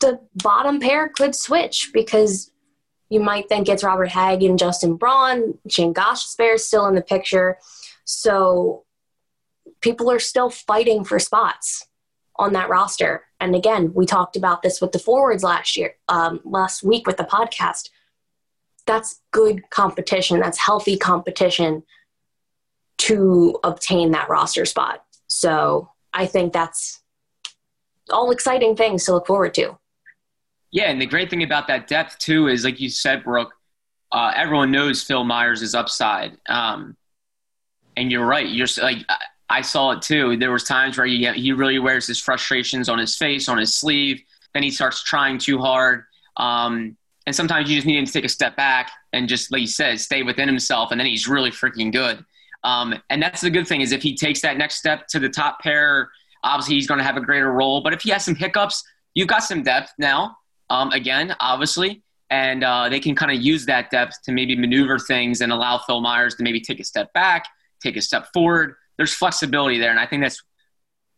the 0.00 0.20
bottom 0.34 0.78
pair 0.78 1.08
could 1.08 1.34
switch 1.34 1.90
because 1.94 2.52
you 3.08 3.18
might 3.18 3.48
think 3.48 3.68
it's 3.68 3.82
Robert 3.82 4.10
Hagg, 4.10 4.42
and 4.42 4.58
Justin 4.58 4.96
Braun, 4.96 5.58
Shane 5.68 5.94
Gostisbehere 5.94 6.56
is 6.56 6.66
still 6.66 6.86
in 6.86 6.94
the 6.94 7.02
picture. 7.02 7.58
So 8.10 8.84
people 9.80 10.10
are 10.10 10.18
still 10.18 10.50
fighting 10.50 11.04
for 11.04 11.18
spots 11.18 11.86
on 12.36 12.52
that 12.54 12.68
roster. 12.68 13.24
And 13.38 13.54
again, 13.54 13.92
we 13.94 14.04
talked 14.04 14.36
about 14.36 14.62
this 14.62 14.80
with 14.80 14.92
the 14.92 14.98
forwards 14.98 15.44
last 15.44 15.76
year, 15.76 15.94
um, 16.08 16.40
last 16.44 16.82
week 16.82 17.06
with 17.06 17.18
the 17.18 17.24
podcast. 17.24 17.90
That's 18.86 19.20
good 19.30 19.70
competition. 19.70 20.40
That's 20.40 20.58
healthy 20.58 20.96
competition 20.96 21.84
to 22.98 23.58
obtain 23.62 24.10
that 24.10 24.28
roster 24.28 24.64
spot. 24.64 25.04
So 25.28 25.90
I 26.12 26.26
think 26.26 26.52
that's 26.52 27.00
all 28.10 28.32
exciting 28.32 28.74
things 28.74 29.04
to 29.04 29.12
look 29.12 29.26
forward 29.26 29.54
to. 29.54 29.78
Yeah, 30.72 30.90
and 30.90 31.00
the 31.00 31.06
great 31.06 31.30
thing 31.30 31.44
about 31.44 31.68
that 31.68 31.86
depth 31.86 32.18
too 32.18 32.48
is, 32.48 32.64
like 32.64 32.80
you 32.80 32.88
said, 32.88 33.22
Brooke, 33.22 33.54
uh, 34.12 34.32
everyone 34.34 34.72
knows 34.72 35.02
Phil 35.02 35.24
Myers 35.24 35.62
is 35.62 35.74
upside. 35.74 36.36
Um, 36.48 36.96
and 37.96 38.10
you're 38.10 38.26
right. 38.26 38.48
You're 38.48 38.68
like 38.82 38.98
I 39.48 39.62
saw 39.62 39.90
it 39.92 40.02
too. 40.02 40.36
There 40.36 40.52
was 40.52 40.64
times 40.64 40.96
where 40.96 41.06
he 41.06 41.26
he 41.32 41.52
really 41.52 41.78
wears 41.78 42.06
his 42.06 42.20
frustrations 42.20 42.88
on 42.88 42.98
his 42.98 43.16
face, 43.16 43.48
on 43.48 43.58
his 43.58 43.74
sleeve. 43.74 44.22
Then 44.54 44.62
he 44.62 44.70
starts 44.70 45.02
trying 45.02 45.38
too 45.38 45.58
hard. 45.58 46.04
Um, 46.36 46.96
and 47.26 47.36
sometimes 47.36 47.68
you 47.68 47.76
just 47.76 47.86
need 47.86 47.98
him 47.98 48.06
to 48.06 48.12
take 48.12 48.24
a 48.24 48.28
step 48.28 48.56
back 48.56 48.90
and 49.12 49.28
just, 49.28 49.52
like 49.52 49.60
you 49.60 49.66
said, 49.66 50.00
stay 50.00 50.22
within 50.22 50.48
himself. 50.48 50.90
And 50.90 50.98
then 50.98 51.06
he's 51.06 51.28
really 51.28 51.50
freaking 51.50 51.92
good. 51.92 52.24
Um, 52.64 52.94
and 53.10 53.22
that's 53.22 53.40
the 53.40 53.50
good 53.50 53.66
thing 53.68 53.80
is 53.80 53.92
if 53.92 54.02
he 54.02 54.16
takes 54.16 54.40
that 54.42 54.56
next 54.56 54.76
step 54.76 55.06
to 55.08 55.18
the 55.18 55.28
top 55.28 55.60
pair, 55.60 56.10
obviously 56.42 56.74
he's 56.74 56.86
going 56.86 56.98
to 56.98 57.04
have 57.04 57.16
a 57.16 57.20
greater 57.20 57.52
role. 57.52 57.82
But 57.82 57.92
if 57.92 58.02
he 58.02 58.10
has 58.10 58.24
some 58.24 58.34
hiccups, 58.34 58.82
you've 59.14 59.28
got 59.28 59.44
some 59.44 59.62
depth 59.62 59.92
now. 59.98 60.36
Um, 60.70 60.92
again, 60.92 61.34
obviously, 61.40 62.02
and 62.30 62.62
uh, 62.62 62.88
they 62.88 63.00
can 63.00 63.14
kind 63.14 63.32
of 63.32 63.42
use 63.42 63.66
that 63.66 63.90
depth 63.90 64.22
to 64.24 64.32
maybe 64.32 64.56
maneuver 64.56 64.98
things 64.98 65.40
and 65.40 65.52
allow 65.52 65.78
Phil 65.78 66.00
Myers 66.00 66.36
to 66.36 66.42
maybe 66.42 66.60
take 66.60 66.80
a 66.80 66.84
step 66.84 67.12
back, 67.12 67.46
take 67.82 67.96
a 67.96 68.02
step 68.02 68.32
forward. 68.32 68.74
There's 68.96 69.14
flexibility 69.14 69.78
there, 69.78 69.90
and 69.90 70.00
I 70.00 70.06
think 70.06 70.22
that's 70.22 70.42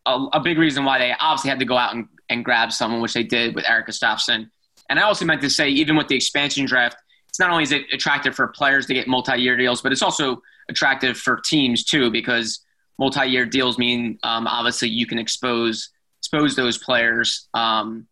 a, 0.05 0.25
a 0.33 0.39
big 0.39 0.57
reason 0.57 0.85
why 0.85 0.99
they 0.99 1.13
obviously 1.19 1.49
had 1.49 1.59
to 1.59 1.65
go 1.65 1.77
out 1.77 1.95
and, 1.95 2.07
and 2.29 2.43
grab 2.43 2.71
someone, 2.71 3.01
which 3.01 3.13
they 3.13 3.23
did 3.23 3.55
with 3.55 3.67
Erik 3.67 3.87
Gustafsson. 3.87 4.49
And 4.89 4.99
I 4.99 5.03
also 5.03 5.25
meant 5.25 5.41
to 5.41 5.49
say, 5.49 5.69
even 5.69 5.95
with 5.95 6.07
the 6.07 6.15
expansion 6.15 6.65
draft, 6.65 6.97
it's 7.29 7.39
not 7.39 7.49
only 7.49 7.63
is 7.63 7.71
it 7.71 7.85
attractive 7.91 8.35
for 8.35 8.47
players 8.47 8.85
to 8.87 8.93
get 8.93 9.07
multi-year 9.07 9.57
deals, 9.57 9.81
but 9.81 9.91
it's 9.91 10.01
also 10.01 10.41
attractive 10.69 11.17
for 11.17 11.41
teams 11.43 11.83
too, 11.83 12.11
because 12.11 12.59
multi-year 12.99 13.45
deals 13.45 13.77
mean 13.77 14.19
um, 14.23 14.45
obviously 14.45 14.89
you 14.89 15.05
can 15.05 15.17
expose 15.17 15.89
expose 16.19 16.55
those 16.55 16.77
players 16.77 17.49
um, 17.53 18.07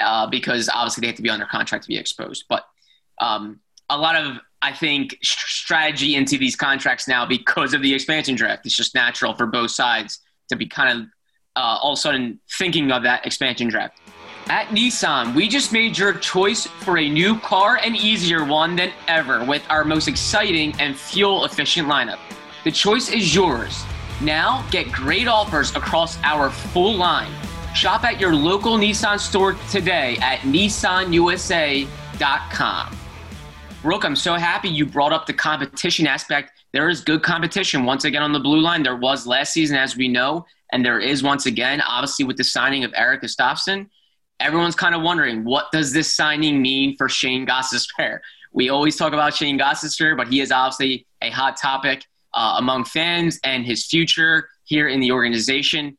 uh, 0.00 0.26
because 0.28 0.68
obviously 0.72 1.00
they 1.02 1.08
have 1.08 1.16
to 1.16 1.22
be 1.22 1.30
under 1.30 1.46
contract 1.46 1.84
to 1.84 1.88
be 1.88 1.98
exposed. 1.98 2.44
But 2.48 2.64
um, 3.20 3.60
a 3.90 3.96
lot 3.96 4.16
of 4.16 4.38
I 4.60 4.72
think 4.72 5.16
strategy 5.22 6.16
into 6.16 6.36
these 6.36 6.56
contracts 6.56 7.06
now 7.06 7.24
because 7.24 7.74
of 7.74 7.82
the 7.82 7.94
expansion 7.94 8.34
draft. 8.34 8.66
It's 8.66 8.76
just 8.76 8.92
natural 8.94 9.34
for 9.34 9.46
both 9.46 9.70
sides 9.70 10.18
to 10.48 10.56
be 10.56 10.66
kind 10.66 10.98
of 10.98 11.06
uh, 11.54 11.78
all 11.80 11.92
of 11.92 11.98
a 11.98 12.00
sudden 12.00 12.40
thinking 12.58 12.90
of 12.90 13.04
that 13.04 13.24
expansion 13.24 13.68
draft. 13.68 14.00
At 14.48 14.66
Nissan, 14.68 15.34
we 15.34 15.48
just 15.48 15.72
made 15.72 15.98
your 15.98 16.14
choice 16.14 16.66
for 16.66 16.98
a 16.98 17.08
new 17.08 17.38
car 17.38 17.76
an 17.76 17.94
easier 17.94 18.44
one 18.44 18.74
than 18.76 18.92
ever 19.06 19.44
with 19.44 19.62
our 19.68 19.84
most 19.84 20.08
exciting 20.08 20.74
and 20.80 20.96
fuel 20.96 21.44
efficient 21.44 21.86
lineup. 21.86 22.18
The 22.64 22.72
choice 22.72 23.10
is 23.10 23.34
yours. 23.34 23.84
Now 24.20 24.66
get 24.70 24.90
great 24.90 25.28
offers 25.28 25.76
across 25.76 26.18
our 26.22 26.50
full 26.50 26.96
line. 26.96 27.30
Shop 27.74 28.04
at 28.04 28.18
your 28.18 28.34
local 28.34 28.78
Nissan 28.78 29.20
store 29.20 29.52
today 29.70 30.16
at 30.22 30.38
nissanusa.com. 30.40 32.97
Brooke, 33.82 34.04
I'm 34.04 34.16
so 34.16 34.34
happy 34.34 34.68
you 34.68 34.84
brought 34.84 35.12
up 35.12 35.26
the 35.26 35.32
competition 35.32 36.06
aspect. 36.06 36.52
There 36.72 36.88
is 36.88 37.00
good 37.00 37.22
competition 37.22 37.84
once 37.84 38.04
again 38.04 38.22
on 38.22 38.32
the 38.32 38.40
blue 38.40 38.60
line. 38.60 38.82
There 38.82 38.96
was 38.96 39.26
last 39.26 39.52
season, 39.52 39.76
as 39.76 39.96
we 39.96 40.08
know, 40.08 40.46
and 40.72 40.84
there 40.84 40.98
is 40.98 41.22
once 41.22 41.46
again, 41.46 41.80
obviously, 41.80 42.24
with 42.24 42.36
the 42.36 42.44
signing 42.44 42.84
of 42.84 42.92
Erik 42.94 43.22
Gustafsson 43.22 43.88
everyone's 44.40 44.76
kind 44.76 44.94
of 44.94 45.02
wondering 45.02 45.44
what 45.44 45.70
does 45.72 45.92
this 45.92 46.14
signing 46.14 46.62
mean 46.62 46.96
for 46.96 47.08
Shane 47.08 47.46
Gostisbehere? 47.46 48.20
We 48.52 48.68
always 48.70 48.96
talk 48.96 49.12
about 49.12 49.34
Shane 49.34 49.58
Gostisbehere, 49.58 50.16
but 50.16 50.28
he 50.28 50.40
is 50.40 50.52
obviously 50.52 51.06
a 51.22 51.30
hot 51.30 51.56
topic 51.56 52.04
uh, 52.34 52.56
among 52.58 52.84
fans 52.84 53.38
and 53.44 53.64
his 53.64 53.86
future 53.86 54.48
here 54.64 54.88
in 54.88 55.00
the 55.00 55.12
organization. 55.12 55.98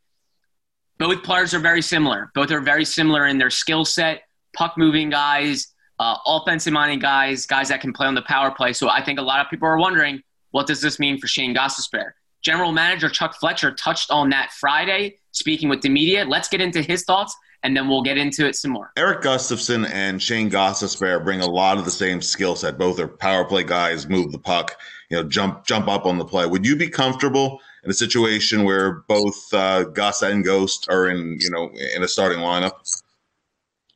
Both 0.98 1.24
players 1.24 1.53
are 1.53 1.59
very 1.59 1.81
similar. 1.81 2.31
Both 2.33 2.51
are 2.51 2.62
very 2.62 2.86
similar 2.86 3.27
in 3.27 3.38
their 3.38 3.50
skill 3.50 3.86
set, 3.86 4.24
puck 4.55 4.75
moving 4.77 5.09
guys, 5.09 5.67
uh, 5.99 6.17
offensive 6.25 6.73
minded 6.73 7.01
guys, 7.01 7.45
guys 7.45 7.69
that 7.69 7.81
can 7.81 7.93
play 7.93 8.07
on 8.07 8.15
the 8.15 8.21
power 8.23 8.51
play. 8.51 8.73
So 8.73 8.89
I 8.89 9.03
think 9.03 9.19
a 9.19 9.23
lot 9.23 9.39
of 9.39 9.49
people 9.49 9.67
are 9.67 9.77
wondering 9.77 10.21
what 10.51 10.65
does 10.65 10.81
this 10.81 10.99
mean 10.99 11.19
for 11.19 11.27
Shane 11.27 11.53
Gostisbehere? 11.53 12.11
General 12.41 12.71
Manager 12.71 13.09
Chuck 13.09 13.35
Fletcher 13.35 13.71
touched 13.71 14.09
on 14.09 14.29
that 14.29 14.51
Friday, 14.53 15.17
speaking 15.31 15.69
with 15.69 15.81
the 15.81 15.89
media. 15.89 16.25
Let's 16.25 16.47
get 16.47 16.61
into 16.61 16.81
his 16.81 17.03
thoughts 17.03 17.35
and 17.63 17.75
then 17.75 17.89
we'll 17.89 18.01
get 18.01 18.17
into 18.17 18.47
it 18.47 18.55
some 18.55 18.71
more. 18.71 18.91
Erik 18.95 19.21
Gustafsson 19.21 19.89
and 19.91 20.21
Shane 20.21 20.49
Gostisbehere 20.49 21.23
bring 21.23 21.41
a 21.41 21.45
lot 21.45 21.77
of 21.77 21.85
the 21.85 21.91
same 21.91 22.21
skill 22.21 22.55
set. 22.55 22.77
Both 22.77 22.99
are 22.99 23.07
power 23.07 23.43
play 23.43 23.63
guys, 23.63 24.07
move 24.07 24.31
the 24.31 24.39
puck, 24.39 24.77
you 25.09 25.17
know, 25.17 25.23
jump 25.27 25.65
jump 25.65 25.87
up 25.87 26.05
on 26.05 26.17
the 26.17 26.25
play. 26.25 26.45
Would 26.45 26.65
you 26.65 26.75
be 26.75 26.89
comfortable 26.89 27.59
in 27.83 27.91
a 27.91 27.93
situation 27.93 28.63
where 28.63 29.03
both 29.07 29.53
uh, 29.53 29.83
Gus 29.83 30.21
and 30.21 30.43
Ghost 30.43 30.87
are 30.89 31.09
in, 31.09 31.37
you 31.41 31.49
know, 31.49 31.69
in 31.95 32.03
a 32.03 32.07
starting 32.07 32.39
lineup? 32.39 32.71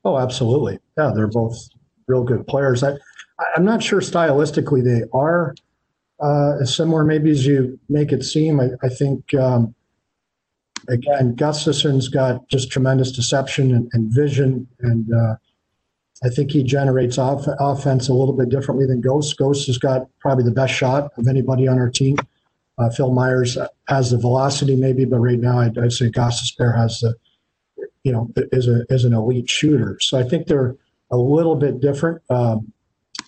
Oh, 0.06 0.18
absolutely. 0.18 0.80
Yeah, 0.98 1.12
they're 1.16 1.28
both 1.28 1.70
real 2.08 2.24
good 2.24 2.46
players. 2.48 2.84
I, 2.84 2.94
I'm 3.56 3.66
not 3.66 3.82
sure 3.84 4.00
stylistically 4.00 4.84
they 4.84 5.06
are 5.14 5.56
uh, 6.20 6.58
as 6.62 6.76
similar, 6.76 7.04
maybe 7.04 7.32
as 7.32 7.46
you 7.46 7.80
make 7.90 8.12
it 8.12 8.24
seem. 8.24 8.60
I, 8.60 8.70
I 8.82 8.90
think. 8.90 9.34
Um, 9.34 9.76
again, 10.90 11.36
Gustafsson's 11.36 12.10
got 12.10 12.48
just 12.50 12.72
tremendous 12.72 13.12
deception 13.12 13.74
and, 13.74 13.90
and 13.94 14.14
vision, 14.14 14.68
and 14.82 15.14
uh, 15.14 15.36
I 16.24 16.30
think 16.30 16.52
he 16.52 16.64
generates 16.64 17.18
off, 17.18 17.46
offense 17.60 18.10
a 18.10 18.14
little 18.14 18.36
bit 18.36 18.50
differently 18.50 18.86
than 18.86 19.02
Ghost. 19.02 19.38
Ghost 19.38 19.68
has 19.68 19.78
got 19.78 20.08
probably 20.20 20.44
the 20.44 20.52
best 20.52 20.74
shot 20.74 21.12
of 21.18 21.28
anybody 21.28 21.68
on 21.68 21.80
our 21.80 21.90
team. 21.90 22.18
Uh, 22.78 22.90
Phil 22.90 23.12
Myers 23.12 23.58
has 23.88 24.12
the 24.12 24.18
velocity, 24.18 24.76
maybe, 24.76 25.06
but 25.06 25.20
right 25.20 25.40
now 25.40 25.60
I'd, 25.60 25.78
I'd 25.78 25.94
say 25.94 26.10
Gostisbehere 26.10 26.76
has 26.76 27.00
the, 27.00 27.14
you 28.04 28.12
know, 28.12 28.32
is 28.52 28.68
a 28.68 28.84
is 28.90 29.06
an 29.06 29.14
elite 29.14 29.50
shooter. 29.50 29.98
So 30.02 30.18
I 30.18 30.24
think 30.24 30.48
they're 30.48 30.76
a 31.14 31.18
little 31.18 31.56
bit 31.56 31.80
different. 31.80 32.22
Um, 32.30 32.74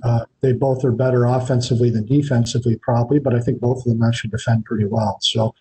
uh, 0.03 0.25
they 0.41 0.53
both 0.53 0.83
are 0.83 0.91
better 0.91 1.25
offensively 1.25 1.89
than 1.89 2.05
defensively, 2.05 2.75
probably, 2.81 3.19
but 3.19 3.33
I 3.33 3.39
think 3.39 3.61
both 3.61 3.77
of 3.77 3.85
them 3.85 4.03
actually 4.03 4.31
defend 4.31 4.65
pretty 4.65 4.85
well. 4.85 5.17
So, 5.21 5.53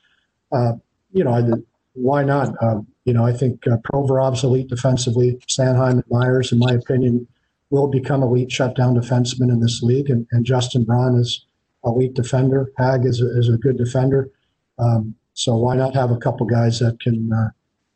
uh, 0.51 0.73
you 1.13 1.23
know, 1.23 1.63
why 1.93 2.25
not? 2.25 2.49
Um, 2.63 2.87
you 3.05 3.13
know, 3.13 3.25
I 3.25 3.33
think 3.33 3.67
uh, 3.67 3.77
Provorov's 3.87 4.43
elite 4.43 4.69
defensively. 4.69 5.39
Sanheim 5.49 6.03
and 6.03 6.05
Myers, 6.11 6.51
in 6.51 6.59
my 6.59 6.73
opinion, 6.73 7.29
will 7.71 7.89
become 7.89 8.23
elite 8.23 8.51
shutdown 8.51 8.95
defensemen 8.95 9.51
in 9.51 9.61
this 9.61 9.83
league. 9.83 10.11
And, 10.11 10.27
and 10.33 10.45
Justin 10.45 10.85
Braun 10.85 11.17
is 11.21 11.45
elite 11.85 12.15
defender. 12.15 12.73
Hägg 12.79 13.07
is 13.07 13.21
a, 13.21 13.39
is 13.39 13.49
a 13.49 13.59
good 13.59 13.77
defender. 13.77 14.31
Um, 14.79 15.15
so 15.35 15.57
why 15.57 15.77
not 15.77 15.95
have 15.95 16.11
a 16.11 16.17
couple 16.17 16.47
guys 16.47 16.79
that 16.79 16.99
can 17.01 17.31
uh, 17.33 17.51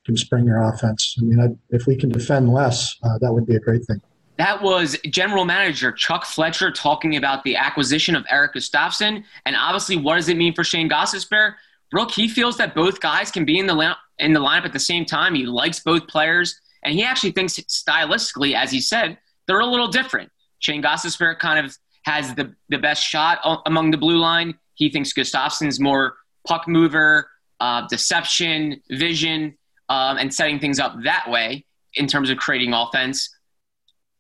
can 0.05 0.17
spring 0.17 0.47
your 0.47 0.63
offense? 0.63 1.17
I 1.19 1.23
mean, 1.23 1.41
I, 1.41 1.75
if 1.75 1.87
we 1.87 1.97
can 1.97 2.11
defend 2.11 2.53
less, 2.53 2.97
uh, 3.03 3.19
that 3.21 3.33
would 3.33 3.47
be 3.47 3.57
a 3.57 3.61
great 3.61 3.85
thing. 3.87 4.01
That 4.39 4.63
was 4.63 4.97
General 5.11 5.45
Manager 5.45 5.91
Chuck 5.91 6.25
Fletcher 6.25 6.71
talking 6.71 7.17
about 7.17 7.43
the 7.43 7.57
acquisition 7.57 8.15
of 8.15 8.25
Erik 8.31 8.55
Gustafsson. 8.55 9.25
and 9.45 9.57
obviously, 9.57 9.97
what 9.97 10.15
does 10.15 10.29
it 10.29 10.37
mean 10.37 10.55
for 10.55 10.63
Shane 10.63 10.89
Gostisbehere? 10.89 11.55
Brooke, 11.91 12.13
he 12.13 12.29
feels 12.29 12.57
that 12.59 12.75
both 12.75 13.01
guys 13.01 13.33
can 13.33 13.45
be 13.45 13.59
in 13.59 13.67
the 13.67 13.97
in 14.19 14.33
the 14.33 14.41
lineup 14.41 14.65
at 14.65 14.73
the 14.73 14.79
same 14.79 15.05
time. 15.05 15.35
He 15.35 15.45
likes 15.45 15.81
both 15.81 16.07
players, 16.07 16.61
and 16.85 16.95
he 16.95 17.03
actually 17.03 17.33
thinks 17.33 17.55
stylistically, 17.55 18.55
as 18.55 18.71
he 18.71 18.81
said, 18.81 19.19
they're 19.47 19.61
a 19.61 19.67
little 19.67 19.89
different. 19.89 20.31
Shane 20.61 20.83
Gostisbehere 20.83 21.39
kind 21.39 21.65
of 21.65 21.77
has 22.05 22.35
the 22.35 22.55
the 22.69 22.79
best 22.79 23.03
shot 23.03 23.41
among 23.67 23.91
the 23.91 23.99
blue 23.99 24.19
line. 24.19 24.55
He 24.75 24.89
thinks 24.89 25.13
Gustafsson's 25.13 25.81
more 25.81 26.15
puck 26.47 26.69
mover, 26.69 27.29
uh, 27.59 27.89
deception, 27.89 28.81
vision, 28.91 29.59
um, 29.89 30.17
and 30.17 30.33
setting 30.33 30.61
things 30.61 30.79
up 30.79 30.95
that 31.03 31.29
way 31.29 31.65
in 31.95 32.07
terms 32.07 32.31
of 32.31 32.39
creating 32.39 32.73
offense. 32.73 33.31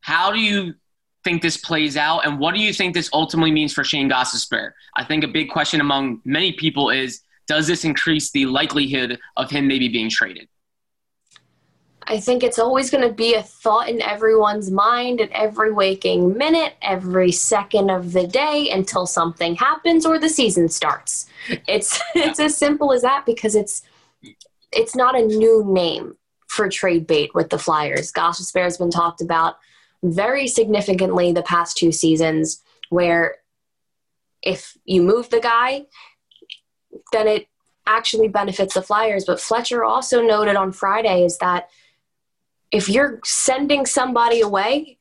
How 0.08 0.32
do 0.32 0.40
you 0.40 0.74
think 1.22 1.42
this 1.42 1.58
plays 1.58 1.94
out, 1.98 2.24
and 2.24 2.38
what 2.38 2.54
do 2.54 2.62
you 2.62 2.72
think 2.72 2.94
this 2.94 3.10
ultimately 3.12 3.50
means 3.50 3.74
for 3.74 3.84
Shane 3.84 4.08
Gostisbehere? 4.08 4.70
I 4.96 5.04
think 5.04 5.22
a 5.22 5.28
big 5.28 5.50
question 5.50 5.82
among 5.82 6.22
many 6.24 6.52
people 6.52 6.88
is 6.88 7.20
does 7.46 7.66
this 7.66 7.84
increase 7.84 8.30
the 8.30 8.46
likelihood 8.46 9.18
of 9.36 9.50
him 9.50 9.68
maybe 9.68 9.86
being 9.86 10.08
traded? 10.08 10.48
I 12.04 12.20
think 12.20 12.42
it's 12.42 12.58
always 12.58 12.88
going 12.88 13.06
to 13.06 13.12
be 13.12 13.34
a 13.34 13.42
thought 13.42 13.90
in 13.90 14.00
everyone's 14.00 14.70
mind 14.70 15.20
at 15.20 15.30
every 15.32 15.72
waking 15.72 16.38
minute, 16.38 16.76
every 16.80 17.30
second 17.30 17.90
of 17.90 18.14
the 18.14 18.26
day 18.26 18.70
until 18.70 19.04
something 19.04 19.56
happens 19.56 20.06
or 20.06 20.18
the 20.18 20.30
season 20.30 20.70
starts. 20.70 21.26
It's 21.66 22.00
it's 22.14 22.40
as 22.40 22.56
simple 22.56 22.94
as 22.94 23.02
that 23.02 23.26
because 23.26 23.54
it's 23.54 23.82
it's 24.72 24.96
not 24.96 25.18
a 25.18 25.26
new 25.26 25.64
name 25.66 26.16
for 26.46 26.66
trade 26.70 27.06
bait 27.06 27.34
with 27.34 27.50
the 27.50 27.58
Flyers. 27.58 28.10
Gostisbehere 28.10 28.64
has 28.64 28.78
been 28.78 28.90
talked 28.90 29.20
about 29.20 29.58
very 30.02 30.46
significantly 30.46 31.32
the 31.32 31.42
past 31.42 31.76
two 31.76 31.92
seasons 31.92 32.62
where 32.88 33.36
if 34.42 34.76
you 34.84 35.02
move 35.02 35.30
the 35.30 35.40
guy, 35.40 35.86
then 37.12 37.26
it 37.26 37.46
actually 37.86 38.28
benefits 38.28 38.74
the 38.74 38.82
Flyers. 38.82 39.24
But 39.24 39.40
Fletcher 39.40 39.84
also 39.84 40.22
noted 40.22 40.56
on 40.56 40.72
Friday 40.72 41.24
is 41.24 41.38
that 41.38 41.68
if 42.70 42.88
you're 42.88 43.20
sending 43.24 43.86
somebody 43.86 44.40
away, 44.40 44.98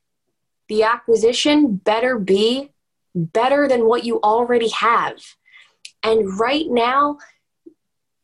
the 0.69 0.83
acquisition 0.83 1.75
better 1.75 2.17
be 2.17 2.71
better 3.13 3.67
than 3.67 3.87
what 3.87 4.03
you 4.05 4.19
already 4.21 4.69
have. 4.69 5.17
And 6.03 6.39
right 6.39 6.65
now, 6.69 7.17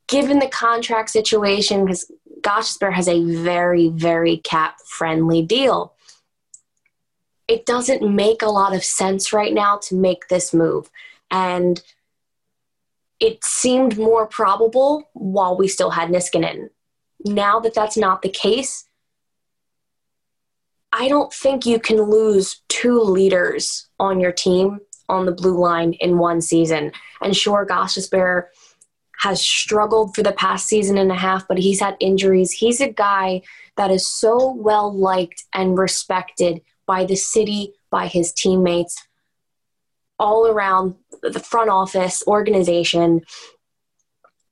given 0.07 0.39
the 0.39 0.47
contract 0.47 1.09
situation, 1.09 1.85
because 1.85 2.11
Gostisbehere 2.41 2.93
has 2.93 3.07
a 3.07 3.23
very, 3.23 3.89
very 3.89 4.37
cap 4.37 4.77
friendly 4.85 5.41
deal, 5.41 5.93
it 7.47 7.65
doesn't 7.65 8.15
make 8.15 8.41
a 8.41 8.49
lot 8.49 8.75
of 8.75 8.83
sense 8.83 9.33
right 9.33 9.53
now 9.53 9.77
to 9.83 9.95
make 9.95 10.27
this 10.27 10.53
move. 10.53 10.89
And 11.29 11.81
it 13.19 13.43
seemed 13.43 13.97
more 13.97 14.27
probable 14.27 15.09
while 15.13 15.57
we 15.57 15.67
still 15.67 15.91
had 15.91 16.09
Niskanen. 16.09 16.69
Now 17.25 17.59
that 17.59 17.73
that's 17.73 17.97
not 17.97 18.21
the 18.21 18.29
case, 18.29 18.85
I 20.91 21.07
don't 21.07 21.33
think 21.33 21.65
you 21.65 21.79
can 21.79 22.01
lose 22.01 22.61
two 22.69 22.99
leaders 22.99 23.87
on 23.99 24.19
your 24.19 24.31
team 24.31 24.79
on 25.09 25.25
the 25.25 25.31
blue 25.31 25.57
line 25.57 25.93
in 25.93 26.17
one 26.17 26.41
season. 26.41 26.91
And 27.21 27.35
sure, 27.35 27.65
Gostisbehere 27.65 28.47
has 29.19 29.41
struggled 29.41 30.15
for 30.15 30.21
the 30.21 30.33
past 30.33 30.67
season 30.67 30.97
and 30.97 31.11
a 31.11 31.15
half, 31.15 31.47
but 31.47 31.57
he's 31.57 31.79
had 31.79 31.95
injuries. 31.99 32.51
He's 32.51 32.81
a 32.81 32.89
guy 32.89 33.41
that 33.77 33.89
is 33.89 34.07
so 34.07 34.51
well 34.51 34.93
liked 34.93 35.45
and 35.53 35.77
respected 35.77 36.61
by 36.85 37.05
the 37.05 37.15
city, 37.15 37.73
by 37.89 38.07
his 38.07 38.31
teammates, 38.33 39.07
all 40.19 40.47
around 40.47 40.95
the 41.21 41.39
front 41.39 41.69
office, 41.69 42.23
organization. 42.27 43.21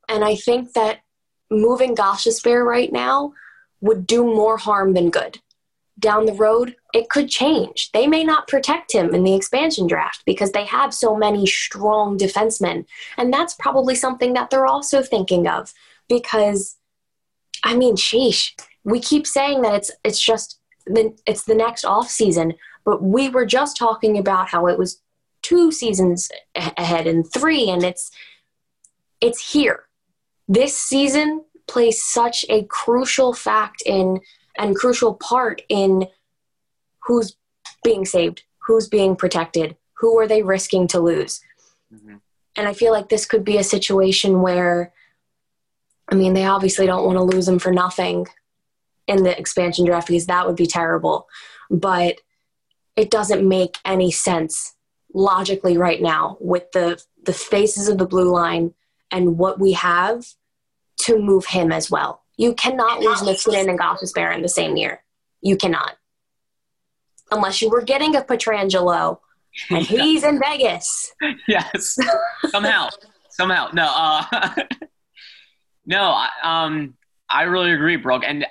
And 0.09 0.23
I 0.23 0.35
think 0.35 0.73
that 0.73 0.99
moving 1.49 1.95
Gostisbehere 1.95 2.65
right 2.65 2.91
now 2.91 3.33
would 3.81 4.05
do 4.05 4.23
more 4.23 4.57
harm 4.57 4.93
than 4.93 5.09
good 5.09 5.39
down 6.01 6.25
the 6.25 6.33
road, 6.33 6.75
it 6.93 7.09
could 7.09 7.29
change. 7.29 7.91
They 7.93 8.07
may 8.07 8.23
not 8.23 8.47
protect 8.47 8.91
him 8.91 9.13
in 9.13 9.23
the 9.23 9.35
expansion 9.35 9.87
draft 9.87 10.23
because 10.25 10.51
they 10.51 10.65
have 10.65 10.93
so 10.93 11.15
many 11.15 11.45
strong 11.45 12.17
defensemen. 12.17 12.85
And 13.17 13.31
that's 13.31 13.53
probably 13.53 13.95
something 13.95 14.33
that 14.33 14.49
they're 14.49 14.65
also 14.65 15.01
thinking 15.01 15.47
of 15.47 15.71
because, 16.09 16.75
I 17.63 17.75
mean, 17.75 17.95
sheesh, 17.95 18.51
we 18.83 18.99
keep 18.99 19.27
saying 19.27 19.61
that 19.61 19.75
it's, 19.75 19.91
it's 20.03 20.19
just 20.19 20.59
the, 20.85 21.17
it's 21.25 21.43
the 21.43 21.55
next 21.55 21.85
off 21.85 22.09
season, 22.09 22.53
but 22.85 23.03
we 23.03 23.29
were 23.29 23.45
just 23.45 23.77
talking 23.77 24.17
about 24.17 24.49
how 24.49 24.67
it 24.67 24.77
was 24.77 25.01
two 25.41 25.71
seasons 25.71 26.29
ahead 26.55 27.07
and 27.07 27.31
three, 27.31 27.69
and 27.69 27.83
it's, 27.83 28.11
it's 29.19 29.51
here. 29.51 29.85
This 30.47 30.77
season 30.77 31.45
plays 31.67 32.03
such 32.03 32.45
a 32.49 32.63
crucial 32.65 33.33
fact 33.33 33.81
in 33.85 34.19
and 34.57 34.75
crucial 34.75 35.13
part 35.13 35.61
in 35.69 36.07
who's 37.05 37.35
being 37.83 38.05
saved, 38.05 38.43
who's 38.59 38.87
being 38.87 39.15
protected, 39.15 39.75
who 39.93 40.17
are 40.19 40.27
they 40.27 40.43
risking 40.43 40.87
to 40.87 40.99
lose. 40.99 41.41
Mm-hmm. 41.93 42.15
And 42.57 42.67
I 42.67 42.73
feel 42.73 42.91
like 42.91 43.09
this 43.09 43.25
could 43.25 43.45
be 43.45 43.57
a 43.57 43.63
situation 43.63 44.41
where, 44.41 44.91
I 46.09 46.15
mean, 46.15 46.33
they 46.33 46.45
obviously 46.45 46.85
don't 46.85 47.05
want 47.05 47.17
to 47.17 47.23
lose 47.23 47.47
him 47.47 47.59
for 47.59 47.71
nothing 47.71 48.27
in 49.07 49.23
the 49.23 49.37
expansion 49.37 49.85
draft 49.85 50.07
because 50.07 50.27
that 50.27 50.47
would 50.47 50.55
be 50.55 50.67
terrible. 50.67 51.27
But 51.69 52.19
it 52.95 53.09
doesn't 53.09 53.47
make 53.47 53.77
any 53.85 54.11
sense 54.11 54.75
logically 55.13 55.77
right 55.77 56.01
now 56.01 56.37
with 56.39 56.71
the 56.71 57.01
the 57.23 57.33
faces 57.33 57.87
of 57.87 57.97
the 57.97 58.05
blue 58.05 58.31
line 58.31 58.73
and 59.11 59.37
what 59.37 59.59
we 59.59 59.73
have 59.73 60.25
to 60.97 61.19
move 61.19 61.45
him 61.45 61.71
as 61.71 61.91
well. 61.91 62.23
You 62.37 62.53
cannot 62.53 63.01
lose 63.01 63.21
Niskanen 63.21 63.69
and 63.69 63.79
Gostisbehere 63.79 64.33
in 64.33 64.41
the 64.41 64.49
same 64.49 64.75
year. 64.77 65.03
You 65.41 65.55
cannot. 65.57 65.97
Unless 67.29 67.61
you 67.61 67.69
were 67.69 67.81
getting 67.81 68.15
a 68.15 68.21
Pietrangelo 68.21 69.19
and 69.69 69.85
he's 69.85 70.23
in 70.23 70.39
Vegas. 70.39 71.13
Yes. 71.47 71.97
Somehow. 72.49 72.89
Somehow. 73.29 73.69
No, 73.73 73.91
uh, 73.93 74.25
no, 75.85 76.03
I, 76.03 76.29
um, 76.43 76.95
I 77.29 77.43
really 77.43 77.71
agree, 77.71 77.95
Brooke. 77.95 78.23
And 78.25 78.45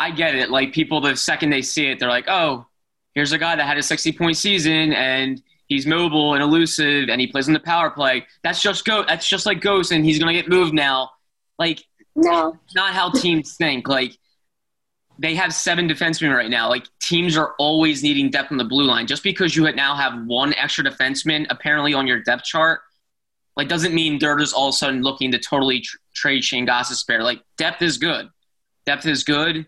I 0.00 0.10
get 0.10 0.34
it. 0.34 0.50
Like 0.50 0.72
people, 0.72 1.00
the 1.00 1.14
second 1.14 1.50
they 1.50 1.60
see 1.60 1.86
it, 1.88 1.98
they're 1.98 2.08
like, 2.08 2.24
oh, 2.26 2.66
here's 3.14 3.32
a 3.32 3.38
guy 3.38 3.54
that 3.54 3.66
had 3.66 3.76
a 3.76 3.82
60 3.82 4.12
point 4.12 4.36
season 4.36 4.94
and 4.94 5.42
he's 5.66 5.86
mobile 5.86 6.32
and 6.32 6.42
elusive 6.42 7.10
and 7.10 7.20
he 7.20 7.26
plays 7.26 7.48
in 7.48 7.54
the 7.54 7.60
power 7.60 7.90
play. 7.90 8.26
That's 8.42 8.62
just 8.62 8.86
go. 8.86 9.04
That's 9.04 9.28
just 9.28 9.44
like 9.44 9.60
Ghost 9.60 9.92
and 9.92 10.04
he's 10.04 10.18
going 10.18 10.34
to 10.34 10.40
get 10.40 10.48
moved 10.48 10.72
now. 10.72 11.10
Like 11.58 11.84
no. 12.16 12.58
Not 12.74 12.94
how 12.94 13.10
teams 13.10 13.56
think. 13.56 13.88
Like 13.88 14.16
they 15.18 15.34
have 15.34 15.52
seven 15.52 15.86
defensemen 15.86 16.34
right 16.34 16.50
now. 16.50 16.70
Like 16.70 16.86
teams 17.02 17.36
are 17.36 17.54
always 17.58 18.02
needing 18.02 18.30
depth 18.30 18.50
on 18.50 18.56
the 18.56 18.64
blue 18.64 18.84
line. 18.84 19.06
Just 19.06 19.22
because 19.22 19.54
you 19.54 19.70
now 19.72 19.94
have 19.94 20.24
one 20.24 20.54
extra 20.54 20.82
defenseman 20.82 21.46
apparently 21.50 21.92
on 21.92 22.06
your 22.06 22.22
depth 22.22 22.44
chart, 22.44 22.80
like 23.54 23.68
doesn't 23.68 23.94
mean 23.94 24.18
they're 24.18 24.38
just 24.38 24.54
all 24.54 24.68
of 24.68 24.74
a 24.74 24.76
sudden 24.78 25.02
looking 25.02 25.30
to 25.32 25.38
totally 25.38 25.80
tr- 25.80 25.98
trade 26.14 26.42
Shane 26.42 26.66
Gostisbehere. 26.66 27.22
Like 27.22 27.42
depth 27.58 27.82
is 27.82 27.98
good. 27.98 28.30
Depth 28.86 29.06
is 29.06 29.24
good. 29.24 29.66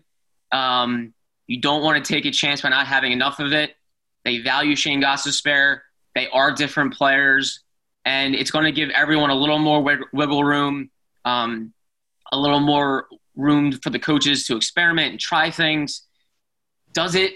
Um, 0.53 1.13
you 1.47 1.59
don't 1.59 1.83
want 1.83 2.03
to 2.03 2.13
take 2.13 2.25
a 2.25 2.31
chance 2.31 2.61
by 2.61 2.69
not 2.69 2.87
having 2.87 3.11
enough 3.11 3.39
of 3.39 3.51
it. 3.51 3.75
They 4.23 4.39
value 4.39 4.77
Shane 4.77 5.01
Gostisbehere. 5.01 5.79
They 6.15 6.29
are 6.29 6.53
different 6.53 6.93
players, 6.93 7.59
and 8.05 8.35
it's 8.35 8.51
going 8.51 8.65
to 8.65 8.71
give 8.71 8.89
everyone 8.91 9.31
a 9.31 9.35
little 9.35 9.59
more 9.59 9.81
wiggle 10.13 10.43
room. 10.45 10.89
Um, 11.25 11.73
a 12.31 12.37
little 12.37 12.59
more 12.59 13.07
room 13.35 13.71
for 13.71 13.89
the 13.89 13.99
coaches 13.99 14.45
to 14.47 14.55
experiment 14.55 15.11
and 15.11 15.19
try 15.19 15.49
things? 15.49 16.03
Does 16.93 17.15
it 17.15 17.33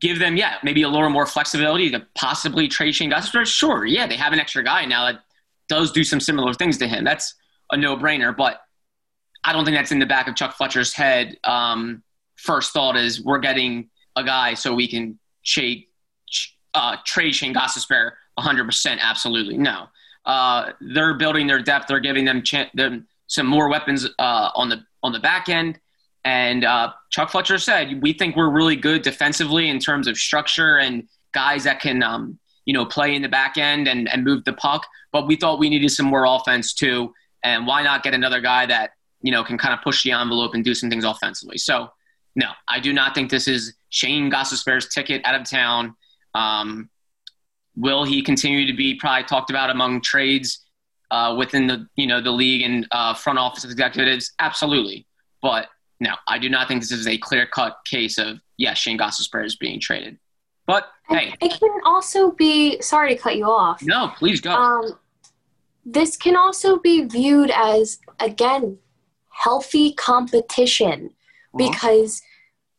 give 0.00 0.18
them, 0.18 0.36
yeah, 0.36 0.54
maybe 0.62 0.82
a 0.82 0.88
little 0.88 1.10
more 1.10 1.26
flexibility 1.26 1.90
to 1.90 2.06
possibly 2.14 2.68
trade 2.68 2.94
Shane 2.94 3.10
Gostisbehere? 3.10 3.46
Sure, 3.46 3.84
yeah, 3.84 4.06
they 4.06 4.16
have 4.16 4.32
an 4.32 4.40
extra 4.40 4.62
guy 4.62 4.84
now 4.84 5.06
that 5.06 5.20
does 5.68 5.92
do 5.92 6.04
some 6.04 6.20
similar 6.20 6.54
things 6.54 6.78
to 6.78 6.88
him. 6.88 7.04
That's 7.04 7.34
a 7.70 7.76
no-brainer, 7.76 8.36
but 8.36 8.60
I 9.44 9.52
don't 9.52 9.64
think 9.64 9.76
that's 9.76 9.92
in 9.92 9.98
the 9.98 10.06
back 10.06 10.28
of 10.28 10.34
Chuck 10.34 10.56
Fletcher's 10.56 10.92
head. 10.92 11.36
Um, 11.44 12.02
first 12.38 12.72
thought 12.72 12.96
is 12.96 13.22
we're 13.22 13.38
getting 13.38 13.90
a 14.16 14.24
guy 14.24 14.54
so 14.54 14.74
we 14.74 14.88
can 14.88 15.18
trade 15.44 15.84
uh, 16.74 16.96
trade 17.04 17.34
Shane 17.34 17.54
Gostisbehere 17.54 18.12
100%. 18.38 18.98
Absolutely, 19.00 19.58
no. 19.58 19.86
Uh, 20.24 20.72
they're 20.80 21.14
building 21.14 21.46
their 21.46 21.60
depth. 21.60 21.88
They're 21.88 22.00
giving 22.00 22.24
them, 22.24 22.42
ch- 22.42 22.70
them 22.74 23.06
some 23.26 23.46
more 23.46 23.68
weapons 23.68 24.06
uh, 24.18 24.50
on 24.54 24.68
the 24.68 24.84
on 25.02 25.12
the 25.12 25.20
back 25.20 25.48
end. 25.48 25.78
And 26.24 26.64
uh, 26.64 26.92
Chuck 27.10 27.30
Fletcher 27.30 27.58
said, 27.58 28.02
we 28.02 28.12
think 28.12 28.36
we're 28.36 28.50
really 28.50 28.76
good 28.76 29.02
defensively 29.02 29.68
in 29.68 29.78
terms 29.78 30.06
of 30.06 30.16
structure 30.18 30.78
and 30.78 31.08
guys 31.32 31.64
that 31.64 31.80
can, 31.80 32.02
um, 32.02 32.38
you 32.64 32.74
know, 32.74 32.84
play 32.84 33.14
in 33.14 33.22
the 33.22 33.28
back 33.28 33.56
end 33.56 33.86
and, 33.88 34.12
and 34.12 34.24
move 34.24 34.44
the 34.44 34.52
puck. 34.54 34.84
But 35.12 35.26
we 35.26 35.36
thought 35.36 35.58
we 35.58 35.70
needed 35.70 35.90
some 35.90 36.06
more 36.06 36.26
offense 36.26 36.74
too. 36.74 37.14
And 37.44 37.66
why 37.66 37.82
not 37.82 38.02
get 38.02 38.14
another 38.14 38.40
guy 38.40 38.66
that, 38.66 38.90
you 39.22 39.30
know, 39.30 39.44
can 39.44 39.56
kind 39.56 39.72
of 39.72 39.80
push 39.82 40.02
the 40.02 40.12
envelope 40.12 40.54
and 40.54 40.64
do 40.64 40.74
some 40.74 40.90
things 40.90 41.04
offensively? 41.04 41.58
So, 41.58 41.90
no, 42.38 42.50
I 42.68 42.80
do 42.80 42.92
not 42.92 43.14
think 43.14 43.30
this 43.30 43.48
is 43.48 43.74
Shane 43.90 44.30
Gostisbehere's 44.30 44.88
ticket 44.88 45.20
out 45.24 45.34
of 45.34 45.48
town. 45.48 45.94
Um, 46.34 46.88
will 47.76 48.04
he 48.04 48.22
continue 48.22 48.66
to 48.66 48.76
be 48.76 48.94
probably 48.94 49.24
talked 49.24 49.50
about 49.50 49.70
among 49.70 50.00
trades? 50.00 50.64
uh, 51.10 51.34
within 51.36 51.66
the 51.66 51.86
you 51.96 52.06
know 52.06 52.20
the 52.20 52.30
league 52.30 52.62
and 52.62 52.86
uh, 52.90 53.14
front 53.14 53.38
office 53.38 53.64
executives? 53.64 54.32
Absolutely, 54.38 55.06
but 55.42 55.68
no, 56.00 56.14
I 56.26 56.38
do 56.38 56.48
not 56.48 56.68
think 56.68 56.82
this 56.82 56.92
is 56.92 57.06
a 57.06 57.18
clear 57.18 57.46
cut 57.46 57.78
case 57.86 58.18
of 58.18 58.38
yes, 58.56 58.78
Shane 58.78 58.98
Gostisbehere 58.98 59.44
is 59.44 59.56
being 59.56 59.80
traded. 59.80 60.18
But 60.66 60.86
hey, 61.08 61.34
it 61.40 61.58
can 61.58 61.80
also 61.84 62.32
be. 62.32 62.80
Sorry 62.82 63.14
to 63.14 63.20
cut 63.20 63.36
you 63.36 63.46
off. 63.46 63.82
No, 63.82 64.12
please 64.16 64.40
go. 64.40 64.52
Um, 64.52 64.98
this 65.84 66.16
can 66.16 66.36
also 66.36 66.78
be 66.78 67.04
viewed 67.04 67.50
as 67.50 67.98
again 68.20 68.78
healthy 69.30 69.92
competition. 69.94 71.14
Because 71.58 72.22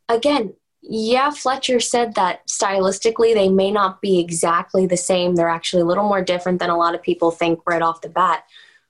again 0.08 0.54
yeah, 0.82 1.30
Fletcher 1.32 1.80
said 1.80 2.16
that 2.16 2.48
stylistically 2.48 3.34
they 3.34 3.50
may 3.50 3.72
not 3.72 4.02
be 4.02 4.20
exactly 4.20 4.86
the 4.86 4.98
same. 4.98 5.36
They're 5.36 5.50
actually 5.50 5.82
a 5.82 5.86
little 5.86 6.08
more 6.08 6.24
different 6.24 6.60
than 6.60 6.70
a 6.70 6.78
lot 6.78 6.96
of 6.96 7.02
people 7.02 7.32
think 7.32 7.60
right 7.68 7.82
off 7.82 8.02
the 8.02 8.10
bat. 8.10 8.46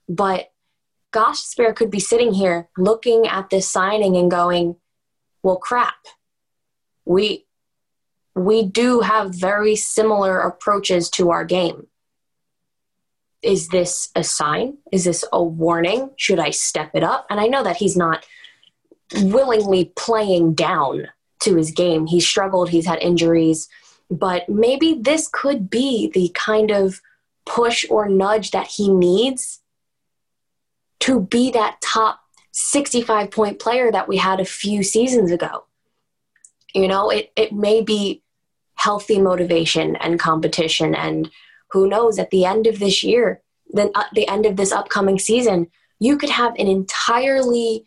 But 0.08 0.52
Gostisbehere 1.12 1.74
could 1.74 1.90
be 1.90 1.98
sitting 1.98 2.32
here 2.32 2.68
looking 2.78 3.26
at 3.26 3.50
this 3.50 3.68
signing 3.68 4.16
and 4.16 4.30
going, 4.30 4.76
well, 5.42 5.56
crap. 5.56 5.96
We, 7.04 7.46
we 8.34 8.62
do 8.62 9.00
have 9.00 9.34
very 9.34 9.74
similar 9.74 10.40
approaches 10.40 11.10
to 11.10 11.30
our 11.30 11.44
game. 11.44 11.88
Is 13.42 13.68
this 13.68 14.10
a 14.14 14.22
sign? 14.22 14.78
Is 14.92 15.04
this 15.04 15.24
a 15.32 15.42
warning? 15.42 16.10
Should 16.16 16.38
I 16.38 16.50
step 16.50 16.90
it 16.94 17.02
up? 17.02 17.26
And 17.30 17.40
I 17.40 17.46
know 17.46 17.64
that 17.64 17.78
he's 17.78 17.96
not 17.96 18.24
willingly 19.14 19.92
playing 19.96 20.54
down 20.54 21.08
to 21.40 21.56
his 21.56 21.70
game. 21.70 22.06
He's 22.06 22.26
struggled, 22.26 22.70
he's 22.70 22.86
had 22.86 23.02
injuries, 23.02 23.68
but 24.10 24.48
maybe 24.48 24.94
this 25.00 25.28
could 25.32 25.70
be 25.70 26.10
the 26.12 26.30
kind 26.34 26.70
of 26.70 27.00
push 27.46 27.84
or 27.88 28.08
nudge 28.08 28.50
that 28.50 28.66
he 28.66 28.92
needs 28.92 29.60
to 31.00 31.20
be 31.20 31.50
that 31.50 31.80
top 31.80 32.20
65 32.52 33.30
point 33.30 33.58
player 33.58 33.90
that 33.90 34.08
we 34.08 34.16
had 34.16 34.40
a 34.40 34.44
few 34.44 34.82
seasons 34.82 35.30
ago. 35.30 35.64
You 36.74 36.88
know, 36.88 37.10
it, 37.10 37.32
it 37.36 37.52
may 37.52 37.82
be 37.82 38.22
healthy 38.74 39.20
motivation 39.20 39.96
and 39.96 40.18
competition. 40.18 40.94
And 40.94 41.30
who 41.70 41.88
knows, 41.88 42.18
at 42.18 42.30
the 42.30 42.44
end 42.44 42.66
of 42.66 42.78
this 42.78 43.02
year, 43.02 43.42
then 43.72 43.90
at 43.94 44.08
the 44.14 44.28
end 44.28 44.46
of 44.46 44.56
this 44.56 44.72
upcoming 44.72 45.18
season, 45.18 45.68
you 45.98 46.16
could 46.16 46.30
have 46.30 46.54
an 46.58 46.66
entirely 46.66 47.84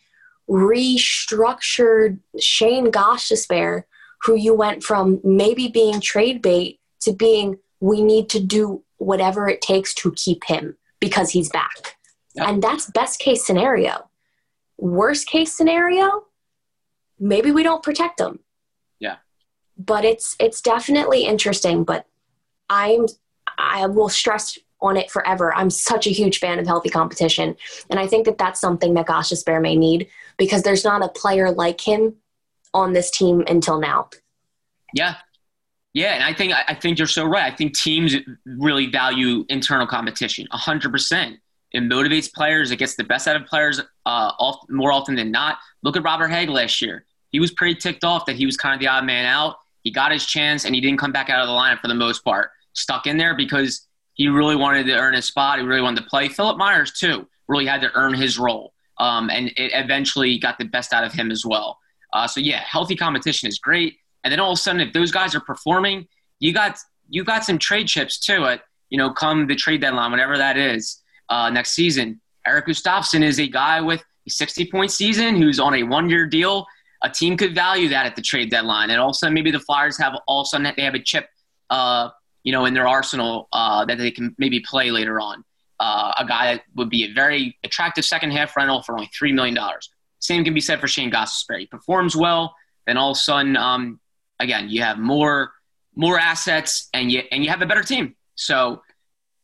restructured 0.50 2.20
Shane 2.40 2.92
Gostisbehere, 2.92 3.84
who 4.24 4.36
you 4.36 4.54
went 4.54 4.84
from 4.84 5.20
maybe 5.24 5.68
being 5.68 6.00
trade 6.00 6.42
bait 6.42 6.80
to 7.02 7.14
being 7.14 7.60
we 7.80 8.02
need 8.02 8.30
to 8.30 8.40
do 8.40 8.84
whatever 8.98 9.50
it 9.50 9.62
takes 9.62 9.94
to 9.94 10.12
keep 10.14 10.46
him 10.46 10.78
because 11.00 11.32
he's 11.32 11.50
back. 11.50 11.98
Yep. 12.36 12.48
And 12.48 12.64
that's 12.64 12.90
best 12.90 13.20
case 13.20 13.46
scenario. 13.46 14.10
Worst 14.78 15.28
case 15.28 15.54
scenario, 15.54 16.24
maybe 17.20 17.52
we 17.52 17.64
don't 17.64 17.84
protect 17.84 18.20
him. 18.20 18.40
Yeah. 19.00 19.18
But 19.78 20.06
it's 20.06 20.36
it's 20.40 20.62
definitely 20.62 21.26
interesting, 21.26 21.84
but 21.84 22.06
I'm 22.70 23.08
I 23.58 23.86
will 23.88 24.10
stress 24.10 24.58
on 24.82 24.98
it 24.98 25.10
forever. 25.10 25.54
I'm 25.56 25.70
such 25.70 26.08
a 26.08 26.12
huge 26.12 26.40
fan 26.40 26.60
of 26.60 26.68
healthy 26.68 26.90
competition. 26.90 27.56
And 27.90 28.00
I 28.00 28.08
think 28.08 28.26
that 28.26 28.38
that's 28.38 28.60
something 28.60 28.94
that 28.96 29.08
Gostisbehere 29.08 29.62
may 29.62 29.76
need 29.76 30.10
because 30.38 30.64
there's 30.64 30.84
not 30.84 31.04
a 31.04 31.10
player 31.10 31.52
like 31.52 31.82
him 31.82 32.16
on 32.74 32.94
this 32.94 33.12
team 33.12 33.44
until 33.48 33.80
now. 33.80 34.10
Yeah. 34.94 35.16
Yeah, 35.94 36.16
and 36.16 36.24
I 36.24 36.34
think 36.34 36.54
I 36.54 36.74
think 36.74 36.98
you're 36.98 37.08
so 37.08 37.24
right. 37.24 37.52
I 37.52 37.56
think 37.56 37.78
teams 37.78 38.16
really 38.46 38.88
value 38.88 39.46
internal 39.48 39.86
competition, 39.86 40.48
hundred 40.52 40.92
percent. 40.92 41.38
It 41.72 41.84
motivates 41.84 42.32
players. 42.34 42.72
It 42.72 42.78
gets 42.78 42.96
the 42.96 43.04
best 43.04 43.28
out 43.28 43.36
of 43.36 43.46
players 43.46 43.80
uh, 43.80 44.32
often, 44.40 44.76
more 44.76 44.92
often 44.92 45.16
than 45.16 45.32
not. 45.32 45.58
Look 45.84 45.96
at 45.96 46.04
Robert 46.04 46.30
Hägg 46.30 46.50
last 46.50 46.82
year. 46.82 47.06
He 47.30 47.40
was 47.40 47.52
pretty 47.52 47.76
ticked 47.76 48.04
off 48.04 48.26
that 48.26 48.36
he 48.36 48.46
was 48.46 48.58
kind 48.58 48.74
of 48.74 48.80
the 48.80 48.88
odd 48.88 49.06
man 49.06 49.26
out. 49.26 49.58
He 49.84 49.92
got 49.92 50.12
his 50.12 50.26
chance, 50.26 50.66
and 50.66 50.74
he 50.74 50.82
didn't 50.82 51.00
come 51.00 51.12
back 51.12 51.30
out 51.30 51.42
of 51.42 51.48
the 51.48 51.54
lineup 51.54 51.80
for 51.80 51.88
the 51.90 51.96
most 51.96 52.24
part. 52.24 52.50
Stuck 52.74 53.06
in 53.06 53.18
there 53.18 53.36
because 53.36 53.88
he 54.14 54.30
really 54.30 54.56
wanted 54.56 54.86
to 54.86 54.94
earn 54.94 55.14
his 55.14 55.26
spot. 55.26 55.60
He 55.60 55.66
really 55.66 55.82
wanted 55.82 56.02
to 56.02 56.10
play. 56.10 56.28
Philip 56.28 56.58
Myers, 56.58 56.92
too, 56.92 57.28
really 57.48 57.66
had 57.66 57.82
to 57.82 57.92
earn 57.94 58.14
his 58.14 58.40
role. 58.40 58.74
Um, 59.00 59.30
and 59.30 59.48
it 59.58 59.72
eventually 59.74 60.38
got 60.38 60.58
the 60.58 60.66
best 60.66 60.94
out 60.94 61.04
of 61.04 61.14
him 61.14 61.32
as 61.32 61.46
well. 61.46 61.80
Uh, 62.14 62.28
so, 62.28 62.40
yeah, 62.40 62.60
healthy 62.60 62.96
competition 62.96 63.50
is 63.50 63.58
great. 63.58 63.98
And 64.24 64.32
then 64.32 64.40
all 64.40 64.52
of 64.52 64.58
a 64.58 64.62
sudden, 64.62 64.82
if 64.82 64.94
those 64.94 65.12
guys 65.12 65.36
are 65.36 65.42
performing, 65.42 66.08
you 66.40 66.54
got 66.54 66.78
you 67.10 67.24
got 67.24 67.44
some 67.44 67.58
trade 67.58 67.88
chips 67.88 68.20
too. 68.20 68.46
At 68.46 68.62
you 68.90 68.98
know, 68.98 69.12
come 69.12 69.48
the 69.48 69.56
trade 69.56 69.82
deadline, 69.82 70.12
whatever 70.12 70.38
that 70.38 70.58
is, 70.58 71.02
uh, 71.30 71.50
next 71.50 71.72
season. 71.72 72.22
Erik 72.46 72.68
Gustafsson 72.68 73.24
is 73.24 73.40
a 73.40 73.48
guy 73.48 73.82
with 73.82 74.04
a 74.28 74.30
60 74.30 74.70
point 74.70 74.92
season 74.92 75.36
who's 75.36 75.60
on 75.60 75.74
a 75.74 75.84
one 75.84 76.10
year 76.10 76.26
deal. 76.26 76.66
A 77.04 77.10
team 77.10 77.36
could 77.36 77.54
value 77.54 77.90
that 77.90 78.06
at 78.06 78.16
the 78.16 78.22
trade 78.22 78.50
deadline, 78.50 78.90
and 78.90 79.02
also 79.02 79.30
maybe 79.30 79.52
the 79.52 79.60
Flyers 79.60 79.98
have 79.98 80.14
all 80.28 80.42
of 80.42 80.46
a 80.46 80.48
sudden 80.48 80.72
they 80.78 80.84
have 80.84 80.96
a 80.96 81.04
chip 81.04 81.28
uh, 81.70 82.10
you 82.44 82.52
know, 82.52 82.66
in 82.66 82.74
their 82.74 82.88
arsenal 82.88 83.48
uh, 83.54 83.86
that 83.86 83.98
they 83.98 84.12
can 84.12 84.36
maybe 84.38 84.60
play 84.60 84.92
later 84.92 85.20
on. 85.20 85.44
Uh, 85.84 86.14
a 86.18 86.26
guy 86.26 86.54
that 86.54 86.64
would 86.76 86.90
be 86.90 87.04
a 87.04 87.12
very 87.12 87.58
attractive 87.66 88.06
second 88.06 88.32
half 88.32 88.56
rental 88.56 88.82
for 88.82 88.94
only 88.96 89.10
$3 89.22 89.34
million. 89.34 89.58
Same 90.20 90.46
can 90.46 90.54
be 90.54 90.62
said 90.62 90.80
for 90.80 90.88
Shane 90.88 91.12
Gostisbehere. 91.12 91.60
He 91.60 91.66
performs 91.66 92.16
well, 92.16 92.56
then 92.88 92.96
all 92.96 93.12
of 93.12 93.18
a 93.18 93.20
sudden, 93.20 93.58
um, 93.58 94.00
again, 94.40 94.70
you 94.70 94.82
have 94.82 94.98
more 94.98 95.52
more 95.94 96.18
assets 96.18 96.88
and 96.94 97.12
you, 97.12 97.22
and 97.34 97.44
you 97.44 97.50
have 97.50 97.62
a 97.62 97.66
better 97.66 97.84
team. 97.84 98.16
So, 98.36 98.82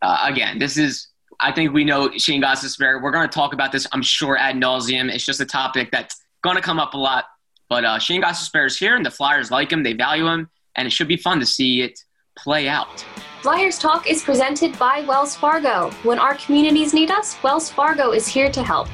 uh, 0.02 0.19
again, 0.23 0.60
this 0.60 0.78
is, 0.78 1.10
I 1.41 1.52
think 1.52 1.73
we 1.73 1.84
know 1.84 2.10
Shane 2.12 2.41
Gostisbehere. 2.41 3.04
We're 3.04 3.12
going 3.12 3.28
to 3.28 3.36
talk 3.36 3.54
about 3.54 3.73
this, 3.73 3.86
I'm 3.91 4.02
sure, 4.02 4.38
ad 4.38 4.56
nauseum. 4.56 5.13
It's 5.13 5.25
just 5.25 5.41
a 5.41 5.45
topic 5.45 5.91
that's 5.91 6.15
going 6.41 6.56
to 6.56 6.62
come 6.62 6.80
up 6.80 6.93
a 6.93 6.97
lot. 6.97 7.25
But 7.67 7.84
uh, 7.84 7.99
Shane 7.99 8.23
Gostisbehere 8.23 8.67
is 8.67 8.78
here, 8.78 8.95
and 8.95 9.06
the 9.06 9.12
Flyers 9.12 9.52
like 9.52 9.73
him. 9.73 9.84
They 9.84 9.93
value 9.93 10.25
him, 10.25 10.49
and 10.75 10.88
it 10.88 10.91
should 10.91 11.10
be 11.10 11.17
fun 11.17 11.41
to 11.41 11.45
see 11.45 11.82
it 11.82 11.99
play 12.38 12.69
out. 12.69 13.06
Flyers 13.41 13.80
Talk 13.80 14.06
is 14.10 14.21
presented 14.21 14.78
by 14.78 14.99
Wells 15.08 15.34
Fargo. 15.34 15.91
When 16.04 16.19
our 16.19 16.36
communities 16.36 16.93
need 16.93 17.10
us, 17.10 17.41
Wells 17.41 17.69
Fargo 17.69 18.12
is 18.12 18.28
here 18.28 18.52
to 18.52 18.62
help. 18.62 18.89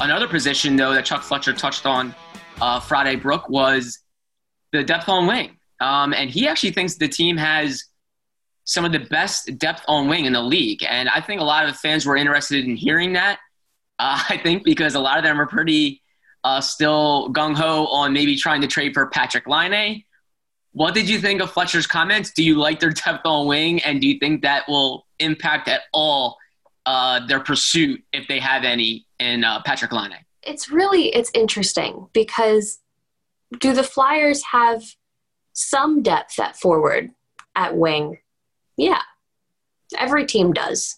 Another 0.00 0.26
position, 0.26 0.74
though, 0.74 0.92
that 0.92 1.04
Chuck 1.04 1.22
Fletcher 1.22 1.52
touched 1.52 1.86
on 1.86 2.12
uh, 2.60 2.80
Friday, 2.80 3.14
Brooke, 3.14 3.48
was 3.48 4.00
the 4.72 4.82
depth 4.82 5.08
on 5.08 5.28
wing. 5.28 5.58
Um, 5.80 6.12
and 6.12 6.28
he 6.28 6.48
actually 6.48 6.72
thinks 6.72 6.96
the 6.96 7.06
team 7.06 7.36
has 7.36 7.84
some 8.64 8.84
of 8.84 8.90
the 8.90 8.98
best 8.98 9.58
depth 9.58 9.84
on 9.86 10.08
wing 10.08 10.24
in 10.24 10.32
the 10.32 10.42
league. 10.42 10.84
And 10.88 11.08
I 11.08 11.20
think 11.20 11.40
a 11.40 11.44
lot 11.44 11.68
of 11.68 11.76
fans 11.76 12.04
were 12.04 12.16
interested 12.16 12.64
in 12.64 12.74
hearing 12.74 13.12
that. 13.12 13.38
Uh, 14.00 14.20
I 14.28 14.38
think 14.38 14.64
because 14.64 14.96
a 14.96 15.00
lot 15.00 15.18
of 15.18 15.24
them 15.24 15.40
are 15.40 15.46
pretty 15.46 16.02
uh, 16.42 16.60
still 16.60 17.32
gung 17.32 17.54
ho 17.54 17.86
on 17.86 18.12
maybe 18.12 18.34
trying 18.34 18.60
to 18.62 18.66
trade 18.66 18.92
for 18.92 19.08
Patrik 19.08 19.46
Laine 19.46 20.02
what 20.74 20.92
did 20.92 21.08
you 21.08 21.20
think 21.20 21.40
of 21.40 21.52
Fletcher's 21.52 21.86
comments? 21.86 22.32
Do 22.32 22.42
you 22.42 22.56
like 22.56 22.80
their 22.80 22.90
depth 22.90 23.24
on 23.24 23.46
wing, 23.46 23.80
and 23.82 24.00
do 24.00 24.08
you 24.08 24.18
think 24.18 24.42
that 24.42 24.68
will 24.68 25.06
impact 25.20 25.68
at 25.68 25.82
all 25.92 26.36
uh, 26.84 27.24
their 27.26 27.40
pursuit, 27.40 28.02
if 28.12 28.26
they 28.26 28.40
have 28.40 28.64
any, 28.64 29.06
in 29.20 29.44
uh, 29.44 29.62
Patrik 29.62 29.92
Laine? 29.92 30.18
It's 30.42 30.68
really 30.68 31.14
it's 31.14 31.30
interesting 31.32 32.08
because 32.12 32.80
do 33.60 33.72
the 33.72 33.84
Flyers 33.84 34.42
have 34.50 34.82
some 35.52 36.02
depth 36.02 36.40
at 36.40 36.56
forward 36.56 37.10
at 37.54 37.76
wing? 37.76 38.18
Yeah, 38.76 39.00
every 39.96 40.26
team 40.26 40.52
does. 40.52 40.96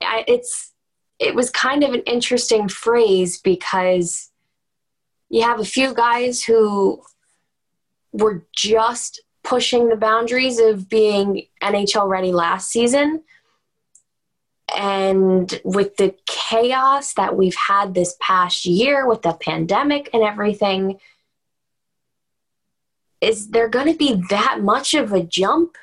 I, 0.00 0.24
it's 0.28 0.72
it 1.18 1.34
was 1.34 1.50
kind 1.50 1.82
of 1.82 1.92
an 1.92 2.02
interesting 2.02 2.68
phrase 2.68 3.40
because 3.40 4.30
you 5.28 5.42
have 5.42 5.58
a 5.58 5.64
few 5.64 5.92
guys 5.92 6.44
who 6.44 7.02
were 8.12 8.46
just 8.52 9.20
pushing 9.42 9.88
the 9.88 9.96
boundaries 9.96 10.58
of 10.58 10.88
being 10.88 11.46
NHL 11.62 12.08
ready 12.08 12.32
last 12.32 12.70
season. 12.70 13.22
And 14.76 15.58
with 15.64 15.96
the 15.96 16.14
chaos 16.26 17.14
that 17.14 17.36
we've 17.36 17.54
had 17.54 17.94
this 17.94 18.16
past 18.20 18.66
year 18.66 19.08
with 19.08 19.22
the 19.22 19.32
pandemic 19.32 20.10
and 20.12 20.22
everything, 20.22 21.00
is 23.20 23.48
there 23.48 23.68
going 23.68 23.90
to 23.90 23.98
be 23.98 24.22
that 24.28 24.60
much 24.60 24.94
of 24.94 25.12
a 25.12 25.22
jump 25.22 25.76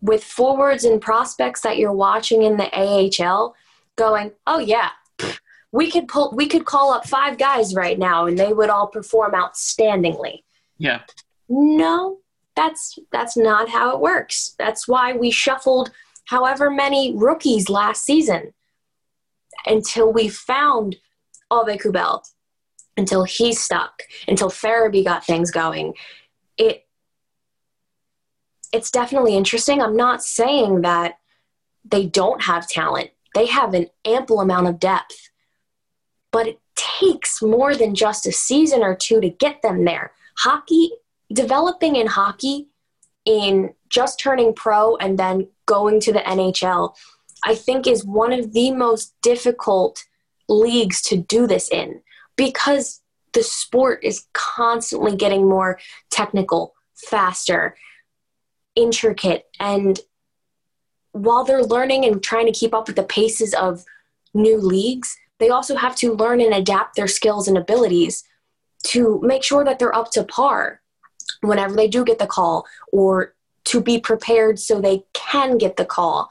with 0.00 0.24
forwards 0.24 0.84
and 0.84 1.00
prospects 1.00 1.60
that 1.60 1.78
you're 1.78 1.92
watching 1.92 2.42
in 2.42 2.56
the 2.56 2.70
AHL 2.72 3.54
going, 3.96 4.32
oh, 4.46 4.58
yeah, 4.58 4.90
we 5.72 5.90
could 5.90 6.08
pull, 6.08 6.32
we 6.34 6.46
could 6.46 6.64
call 6.64 6.92
up 6.92 7.06
five 7.06 7.38
guys 7.38 7.74
right 7.74 7.98
now 7.98 8.26
and 8.26 8.38
they 8.38 8.52
would 8.52 8.70
all 8.70 8.88
perform 8.88 9.32
outstandingly. 9.32 10.42
Yeah. 10.78 11.02
No, 11.50 12.18
that's 12.54 12.96
that's 13.10 13.36
not 13.36 13.68
how 13.68 13.92
it 13.92 14.00
works. 14.00 14.54
That's 14.58 14.86
why 14.86 15.12
we 15.12 15.30
shuffled 15.32 15.90
however 16.26 16.70
many 16.70 17.12
rookies 17.16 17.68
last 17.68 18.04
season 18.04 18.54
until 19.66 20.12
we 20.12 20.28
found 20.28 20.96
Aube-Kubel, 21.50 22.22
until 22.96 23.24
he 23.24 23.52
stuck, 23.52 24.02
until 24.28 24.48
Farabee 24.48 25.04
got 25.04 25.26
things 25.26 25.50
going. 25.50 25.94
It 26.56 26.86
it's 28.72 28.92
definitely 28.92 29.36
interesting. 29.36 29.82
I'm 29.82 29.96
not 29.96 30.22
saying 30.22 30.82
that 30.82 31.18
they 31.84 32.06
don't 32.06 32.42
have 32.42 32.68
talent. 32.68 33.10
They 33.34 33.46
have 33.46 33.74
an 33.74 33.88
ample 34.04 34.40
amount 34.40 34.68
of 34.68 34.78
depth. 34.78 35.30
But 36.30 36.46
it 36.46 36.60
takes 36.76 37.42
more 37.42 37.74
than 37.74 37.96
just 37.96 38.26
a 38.26 38.32
season 38.32 38.84
or 38.84 38.94
two 38.94 39.20
to 39.20 39.28
get 39.28 39.62
them 39.62 39.84
there. 39.84 40.12
Hockey 40.38 40.92
developing 41.32 41.96
in 41.96 42.06
hockey 42.06 42.68
in 43.24 43.74
just 43.88 44.18
turning 44.18 44.54
pro 44.54 44.96
and 44.96 45.18
then 45.18 45.48
going 45.66 46.00
to 46.00 46.12
the 46.12 46.20
NHL, 46.20 46.94
I 47.44 47.54
think 47.54 47.86
is 47.86 48.04
one 48.04 48.32
of 48.32 48.52
the 48.52 48.70
most 48.72 49.14
difficult 49.22 50.04
leagues 50.48 51.00
to 51.02 51.16
do 51.16 51.46
this 51.46 51.70
in 51.70 52.02
because 52.36 53.00
the 53.32 53.42
sport 53.42 54.00
is 54.02 54.26
constantly 54.32 55.14
getting 55.14 55.48
more 55.48 55.78
technical, 56.10 56.74
faster, 56.96 57.76
intricate, 58.74 59.46
and 59.60 60.00
while 61.12 61.44
they're 61.44 61.62
learning 61.62 62.04
and 62.04 62.22
trying 62.22 62.46
to 62.46 62.52
keep 62.52 62.72
up 62.72 62.86
with 62.86 62.96
the 62.96 63.02
paces 63.02 63.52
of 63.54 63.84
new 64.32 64.58
leagues, 64.58 65.16
they 65.38 65.48
also 65.48 65.74
have 65.76 65.96
to 65.96 66.14
learn 66.14 66.40
and 66.40 66.54
adapt 66.54 66.94
their 66.94 67.08
skills 67.08 67.48
and 67.48 67.58
abilities 67.58 68.24
to 68.84 69.20
make 69.22 69.42
sure 69.42 69.64
that 69.64 69.78
they're 69.78 69.94
up 69.94 70.10
to 70.12 70.22
par 70.22 70.80
whenever 71.40 71.74
they 71.74 71.88
do 71.88 72.04
get 72.04 72.18
the 72.18 72.26
call 72.26 72.66
or 72.92 73.34
to 73.64 73.80
be 73.80 74.00
prepared 74.00 74.58
so 74.58 74.80
they 74.80 75.04
can 75.12 75.58
get 75.58 75.76
the 75.76 75.84
call. 75.84 76.30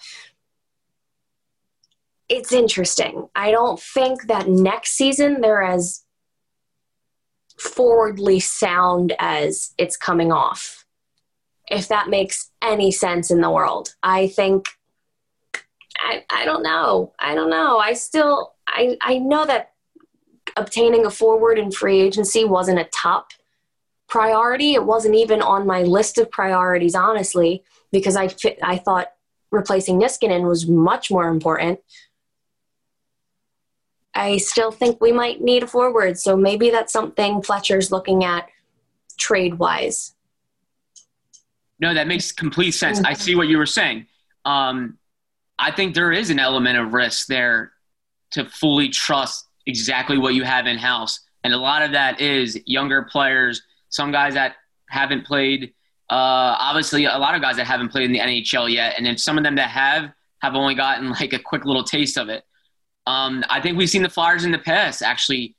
It's 2.28 2.52
interesting. 2.52 3.28
I 3.36 3.52
don't 3.52 3.80
think 3.80 4.28
that 4.28 4.48
next 4.48 4.92
season 4.92 5.42
they're 5.42 5.64
as 5.64 6.04
forwardly 7.58 8.40
sound 8.40 9.16
as 9.20 9.74
it's 9.78 9.98
coming 9.98 10.32
off. 10.32 10.86
If 11.70 11.88
that 11.88 12.10
makes 12.10 12.52
any 12.62 12.92
sense 12.92 13.30
in 13.30 13.42
the 13.42 13.50
world. 13.50 13.96
I 14.02 14.28
think 14.28 14.68
I, 16.02 16.24
I 16.30 16.46
don't 16.46 16.64
know. 16.64 17.14
I 17.20 17.36
don't 17.36 17.50
know. 17.50 17.78
I 17.78 17.94
still 17.94 18.54
I 18.68 18.98
I 19.02 19.20
know 19.20 19.46
that 19.46 19.74
obtaining 20.56 21.06
a 21.06 21.12
forward 21.12 21.60
in 21.60 21.72
free 21.72 22.02
agency 22.02 22.44
wasn't 22.44 22.80
a 22.80 22.90
top 22.94 23.30
priority. 24.10 24.74
It 24.74 24.84
wasn't 24.84 25.16
even 25.16 25.42
on 25.42 25.66
my 25.66 25.84
list 25.84 26.18
of 26.18 26.30
priorities, 26.30 26.96
honestly, 26.96 27.64
because 27.92 28.16
I 28.16 28.30
I 28.62 28.78
thought 28.78 29.08
replacing 29.52 30.00
Niskanen 30.00 30.48
was 30.48 30.68
much 30.68 31.10
more 31.10 31.28
important. 31.30 31.80
I 34.14 34.38
still 34.38 34.72
think 34.72 35.00
we 35.00 35.12
might 35.12 35.42
need 35.42 35.64
a 35.64 35.68
forward, 35.68 36.20
so 36.20 36.36
maybe 36.36 36.72
that's 36.72 36.92
something 36.92 37.42
Fletcher's 37.42 37.92
looking 37.92 38.24
at 38.24 38.50
trade 39.18 39.60
wise. 39.60 40.16
No, 41.80 41.94
that 41.94 42.08
makes 42.08 42.32
complete 42.32 42.72
sense. 42.72 43.02
I 43.06 43.14
see 43.14 43.36
what 43.36 43.48
you 43.48 43.58
were 43.58 43.66
saying. 43.66 44.08
Um, 44.44 44.98
I 45.58 45.72
think 45.72 45.94
there 45.94 46.12
is 46.12 46.30
an 46.30 46.40
element 46.40 46.78
of 46.78 46.94
risk 46.94 47.28
there 47.28 47.72
to 48.32 48.46
fully 48.46 48.90
trust 48.90 49.46
exactly 49.66 50.18
what 50.18 50.34
you 50.34 50.44
have 50.44 50.68
in 50.68 50.78
house. 50.78 51.22
And 51.44 51.54
a 51.54 51.58
lot 51.58 51.82
of 51.82 51.92
that 51.92 52.20
is 52.20 52.60
younger 52.66 53.04
players, 53.04 53.62
some 53.90 54.12
guys 54.12 54.34
that 54.36 54.56
haven't 54.90 55.26
played, 55.26 55.74
uh, 56.10 56.58
obviously, 56.60 57.06
a 57.06 57.18
lot 57.18 57.36
of 57.36 57.42
guys 57.42 57.58
that 57.58 57.66
haven't 57.66 57.90
played 57.90 58.06
in 58.06 58.12
the 58.12 58.20
NHL 58.20 58.72
yet. 58.72 58.96
And 58.98 59.06
then 59.06 59.18
some 59.18 59.38
of 59.38 59.44
them 59.44 59.56
that 59.56 59.70
have, 59.70 60.12
have 60.42 60.56
only 60.56 60.76
gotten 60.76 61.10
like 61.20 61.34
a 61.34 61.40
quick 61.40 61.66
little 61.66 61.84
taste 61.84 62.18
of 62.18 62.30
it. 62.30 62.44
Um, 63.06 63.44
I 63.50 63.62
think 63.62 63.78
we've 63.78 63.90
seen 63.90 64.04
the 64.04 64.10
Flyers 64.10 64.46
in 64.46 64.52
the 64.52 64.60
past 64.60 65.02
actually 65.02 65.56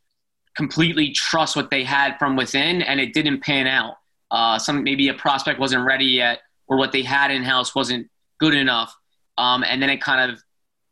completely 0.57 1.13
trust 1.13 1.57
what 1.57 1.71
they 1.71 1.85
had 1.85 2.19
from 2.19 2.37
within, 2.37 2.83
and 2.83 3.01
it 3.01 3.13
didn't 3.13 3.41
pan 3.41 3.67
out. 3.67 3.95
Uh, 4.31 4.59
some 4.59 4.85
maybe 4.85 5.09
a 5.09 5.15
prospect 5.15 5.59
wasn't 5.59 5.85
ready 5.85 6.05
yet, 6.05 6.41
or 6.67 6.77
what 6.77 6.93
they 6.93 7.03
had 7.03 7.31
in 7.31 7.43
house 7.43 7.75
wasn't 7.75 8.09
good 8.39 8.55
enough, 8.55 8.95
um, 9.39 9.65
and 9.65 9.83
then 9.83 9.91
it 9.91 10.01
kind 10.01 10.31
of 10.31 10.43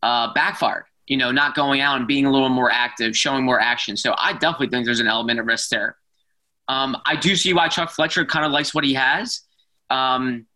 uh, 0.03 0.33
backfired. 0.35 0.85
You 1.07 1.17
know, 1.17 1.31
not 1.31 1.55
going 1.55 1.81
out 1.81 1.97
and 1.97 2.07
being 2.07 2.27
a 2.27 2.33
little 2.33 2.49
more 2.49 2.71
active, 2.71 3.17
showing 3.17 3.45
more 3.45 3.61
action. 3.61 3.97
So 3.97 4.15
I 4.19 4.33
definitely 4.35 4.69
think 4.69 4.85
there's 4.85 5.01
an 5.01 5.07
element 5.07 5.41
of 5.41 5.47
risk 5.47 5.71
there. 5.71 5.97
Um, 6.69 6.97
I 7.07 7.17
do 7.17 7.35
see 7.35 7.53
why 7.53 7.69
Chuck 7.69 7.91
Fletcher 7.91 8.25
kind 8.25 8.45
of 8.45 8.53
likes 8.53 8.75
what 8.75 8.85
he 8.85 8.95
has, 8.95 9.41
um, 9.91 10.47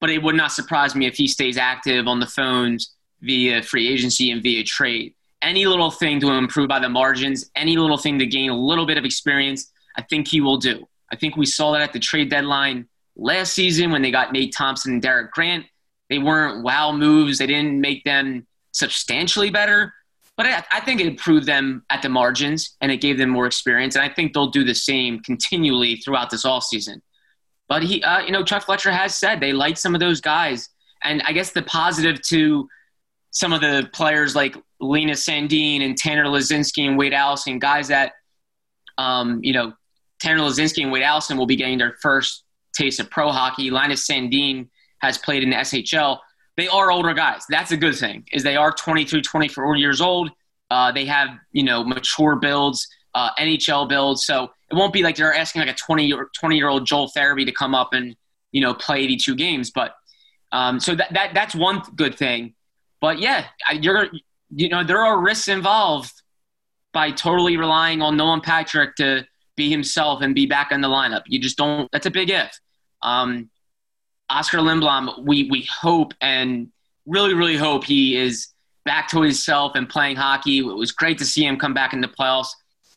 but 0.00 0.10
it 0.10 0.22
would 0.22 0.34
not 0.34 0.52
surprise 0.52 0.94
me 0.94 1.06
if 1.06 1.14
he 1.14 1.28
stays 1.28 1.56
active 1.56 2.08
on 2.08 2.20
the 2.20 2.26
phones 2.26 2.94
via 3.20 3.62
free 3.62 3.88
agency 3.88 4.30
and 4.30 4.42
via 4.42 4.64
trade. 4.64 5.14
Any 5.42 5.66
little 5.66 5.90
thing 5.90 6.20
to 6.20 6.30
improve 6.32 6.68
by 6.68 6.80
the 6.80 6.88
margins, 6.88 7.50
any 7.54 7.76
little 7.76 7.98
thing 7.98 8.18
to 8.18 8.26
gain 8.26 8.50
a 8.50 8.56
little 8.56 8.86
bit 8.86 8.98
of 8.98 9.04
experience, 9.04 9.70
I 9.96 10.02
think 10.02 10.28
he 10.28 10.40
will 10.40 10.56
do. 10.56 10.86
I 11.12 11.16
think 11.16 11.36
we 11.36 11.46
saw 11.46 11.72
that 11.72 11.82
at 11.82 11.92
the 11.92 11.98
trade 12.00 12.30
deadline 12.30 12.88
last 13.14 13.52
season 13.52 13.92
when 13.92 14.02
they 14.02 14.10
got 14.10 14.32
Nate 14.32 14.54
Thompson 14.54 14.94
and 14.94 15.02
Derek 15.02 15.32
Grant. 15.32 15.66
They 16.10 16.18
weren't 16.18 16.64
wow 16.64 16.92
moves. 16.92 17.38
They 17.38 17.46
didn't 17.46 17.80
make 17.80 18.04
them 18.04 18.46
substantially 18.72 19.50
better, 19.50 19.94
but 20.36 20.46
I, 20.46 20.64
I, 20.72 20.80
think 20.80 21.00
it 21.00 21.06
improved 21.06 21.46
them 21.46 21.84
at 21.90 22.02
the 22.02 22.08
margins 22.08 22.76
and 22.80 22.90
it 22.90 23.00
gave 23.00 23.18
them 23.18 23.30
more 23.30 23.46
experience. 23.46 23.94
And 23.94 24.04
I 24.04 24.12
think 24.12 24.32
they'll 24.32 24.50
do 24.50 24.64
the 24.64 24.74
same 24.74 25.20
continually 25.20 25.96
throughout 25.96 26.30
this 26.30 26.44
all 26.44 26.60
season. 26.60 27.02
But 27.68 27.82
he, 27.82 28.02
uh, 28.02 28.20
you 28.20 28.32
know, 28.32 28.44
Chuck 28.44 28.64
Fletcher 28.64 28.90
has 28.90 29.16
said 29.16 29.40
they 29.40 29.52
like 29.52 29.78
some 29.78 29.94
of 29.94 30.00
those 30.00 30.20
guys, 30.20 30.68
and 31.02 31.22
I 31.26 31.32
guess 31.32 31.52
the 31.52 31.62
positive 31.62 32.20
to 32.22 32.68
some 33.30 33.52
of 33.52 33.60
the 33.60 33.88
players 33.92 34.36
like 34.36 34.56
Linus 34.80 35.26
Sandin 35.26 35.82
and 35.82 35.96
Tanner 35.96 36.26
Laczynski 36.26 36.86
and 36.86 36.98
Wade 36.98 37.14
Allison, 37.14 37.58
guys 37.58 37.88
that, 37.88 38.12
um, 38.98 39.40
you 39.42 39.52
know, 39.52 39.72
Tanner 40.20 40.40
Laczynski 40.40 40.82
and 40.82 40.92
Wade 40.92 41.02
Allison 41.02 41.36
will 41.36 41.46
be 41.46 41.56
getting 41.56 41.78
their 41.78 41.96
first 42.00 42.44
taste 42.74 43.00
of 43.00 43.10
pro 43.10 43.30
hockey. 43.30 43.70
Linus 43.70 44.06
Sandin 44.06 44.68
has 45.00 45.18
played 45.18 45.42
in 45.42 45.50
the 45.50 45.56
SHL. 45.56 46.18
They 46.56 46.68
are 46.68 46.90
older 46.90 47.14
guys. 47.14 47.42
That's 47.48 47.72
a 47.72 47.76
good 47.76 47.96
thing. 47.96 48.26
Is 48.32 48.42
they 48.42 48.56
are 48.56 48.72
23, 48.72 49.22
24 49.22 49.76
years 49.76 50.00
old. 50.00 50.30
Uh, 50.70 50.92
they 50.92 51.04
have 51.06 51.30
you 51.52 51.64
know 51.64 51.84
mature 51.84 52.36
builds, 52.36 52.88
uh, 53.14 53.30
NHL 53.38 53.88
builds. 53.88 54.24
So 54.24 54.50
it 54.70 54.74
won't 54.74 54.92
be 54.92 55.02
like 55.02 55.16
they're 55.16 55.34
asking 55.34 55.60
like 55.60 55.70
a 55.70 55.74
20 55.74 56.06
year 56.06 56.28
20 56.38 56.56
year 56.56 56.68
old 56.68 56.86
Joel 56.86 57.10
Farabee 57.16 57.46
to 57.46 57.52
come 57.52 57.74
up 57.74 57.92
and 57.92 58.16
you 58.52 58.60
know 58.60 58.74
play 58.74 59.02
82 59.02 59.34
games. 59.34 59.70
But 59.70 59.94
um, 60.52 60.80
so 60.80 60.94
that, 60.94 61.12
that 61.12 61.34
that's 61.34 61.54
one 61.54 61.82
good 61.96 62.16
thing. 62.16 62.54
But 63.00 63.18
yeah, 63.18 63.46
you're 63.72 64.08
you 64.54 64.68
know 64.68 64.84
there 64.84 65.04
are 65.04 65.20
risks 65.20 65.48
involved 65.48 66.12
by 66.92 67.10
totally 67.10 67.56
relying 67.56 68.00
on 68.00 68.16
Nolan 68.16 68.40
Patrick 68.40 68.94
to 68.96 69.26
be 69.56 69.70
himself 69.70 70.22
and 70.22 70.34
be 70.34 70.46
back 70.46 70.72
in 70.72 70.80
the 70.80 70.88
lineup. 70.88 71.22
You 71.26 71.40
just 71.40 71.56
don't. 71.56 71.90
That's 71.92 72.06
a 72.06 72.10
big 72.10 72.30
if. 72.30 72.58
Um, 73.02 73.50
Oskar 74.34 74.58
Lindblom, 74.58 75.24
we 75.24 75.48
we 75.50 75.66
hope 75.70 76.12
and 76.20 76.70
really 77.06 77.34
really 77.34 77.56
hope 77.56 77.84
he 77.84 78.16
is 78.16 78.48
back 78.84 79.08
to 79.08 79.22
himself 79.22 79.72
and 79.74 79.88
playing 79.88 80.16
hockey. 80.16 80.58
It 80.58 80.62
was 80.62 80.92
great 80.92 81.18
to 81.18 81.24
see 81.24 81.46
him 81.46 81.56
come 81.56 81.74
back 81.74 81.92
in 81.92 82.00
the 82.00 82.08
playoffs, 82.08 82.50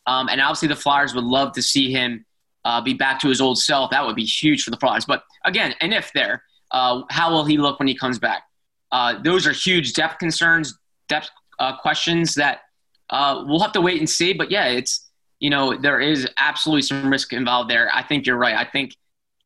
um, 0.06 0.30
and 0.30 0.42
obviously 0.42 0.68
the 0.68 0.76
Flyers 0.76 1.14
would 1.14 1.24
love 1.24 1.54
to 1.54 1.62
see 1.62 1.92
him 1.92 2.26
uh, 2.66 2.82
be 2.82 2.94
back 2.94 3.20
to 3.22 3.30
his 3.30 3.40
old 3.40 3.60
self. 3.60 3.92
That 3.92 4.06
would 4.06 4.16
be 4.16 4.26
huge 4.26 4.64
for 4.64 4.72
the 4.72 4.78
Flyers. 4.78 5.06
But 5.06 5.24
again, 5.46 5.74
and 5.80 5.94
if 5.94 6.12
there, 6.14 6.44
uh, 6.72 7.04
how 7.10 7.32
will 7.32 7.46
he 7.46 7.58
look 7.58 7.80
when 7.80 7.88
he 7.88 7.96
comes 7.96 8.20
back? 8.20 8.44
Uh, 8.92 9.22
those 9.22 9.46
are 9.46 9.52
huge 9.52 9.94
depth 9.94 10.18
concerns, 10.20 10.78
depth 11.08 11.30
uh, 11.60 11.78
questions 11.78 12.36
that 12.36 12.62
uh, 13.10 13.44
we'll 13.46 13.60
have 13.60 13.74
to 13.74 13.82
wait 13.82 14.00
and 14.00 14.10
see. 14.10 14.34
But 14.34 14.52
yeah, 14.52 14.66
it's 14.66 15.08
you 15.40 15.50
know, 15.50 15.78
there 15.78 16.00
is 16.00 16.28
absolutely 16.38 16.82
some 16.82 17.10
risk 17.10 17.32
involved 17.32 17.70
there. 17.70 17.90
I 17.94 18.02
think 18.02 18.26
you're 18.26 18.38
right. 18.38 18.56
I 18.56 18.66
think 18.66 18.96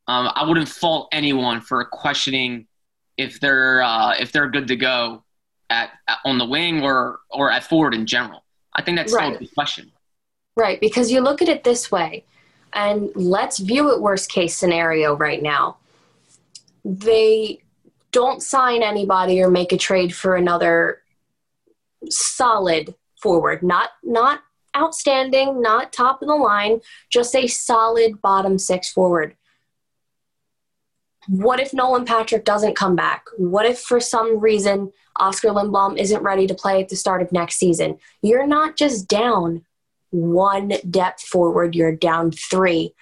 um, 0.07 0.29
I 0.35 0.45
wouldn't 0.47 0.67
fault 0.67 1.09
anyone 1.11 1.61
for 1.61 1.83
questioning 1.85 2.67
if 3.17 3.39
they're 3.39 3.81
uh, 3.81 4.15
if 4.19 4.31
they're 4.31 4.49
good 4.49 4.67
to 4.67 4.75
go 4.75 5.23
at, 5.69 5.91
at, 6.07 6.19
on 6.25 6.37
the 6.37 6.45
wing 6.45 6.83
or 6.83 7.19
or 7.29 7.51
at 7.51 7.63
forward 7.63 7.93
in 7.93 8.05
general. 8.05 8.43
I 8.73 8.81
think 8.81 8.97
that's 8.97 9.13
right. 9.13 9.35
still 9.35 9.47
a 9.47 9.53
question. 9.53 9.91
Right, 10.57 10.79
because 10.81 11.11
you 11.11 11.21
look 11.21 11.41
at 11.41 11.49
it 11.49 11.63
this 11.63 11.91
way, 11.91 12.25
and 12.73 13.09
let's 13.15 13.59
view 13.59 13.93
it 13.93 14.01
worst 14.01 14.29
case 14.29 14.55
scenario 14.55 15.15
right 15.15 15.41
now. 15.41 15.77
They 16.83 17.59
don't 18.11 18.41
sign 18.41 18.83
anybody 18.83 19.41
or 19.41 19.49
make 19.49 19.71
a 19.71 19.77
trade 19.77 20.13
for 20.13 20.35
another 20.35 21.01
solid 22.09 22.95
forward, 23.21 23.63
not 23.63 23.91
not 24.03 24.41
outstanding, 24.75 25.61
not 25.61 25.93
top 25.93 26.21
of 26.21 26.27
the 26.27 26.35
line, 26.35 26.81
just 27.09 27.35
a 27.35 27.47
solid 27.47 28.21
bottom 28.21 28.57
six 28.57 28.91
forward. 28.91 29.35
What 31.27 31.59
if 31.59 31.73
Nolan 31.73 32.05
Patrick 32.05 32.45
doesn't 32.45 32.75
come 32.75 32.95
back? 32.95 33.25
What 33.37 33.65
if 33.65 33.79
for 33.79 33.99
some 33.99 34.39
reason 34.39 34.91
Oskar 35.19 35.49
Lindblom 35.49 35.97
isn't 35.97 36.23
ready 36.23 36.47
to 36.47 36.55
play 36.55 36.81
at 36.81 36.89
the 36.89 36.95
start 36.95 37.21
of 37.21 37.31
next 37.31 37.55
season? 37.55 37.97
You're 38.21 38.47
not 38.47 38.75
just 38.75 39.07
down 39.07 39.65
one 40.09 40.73
depth 40.89 41.21
forward, 41.21 41.75
you're 41.75 41.95
down 41.95 42.31
three 42.31 42.93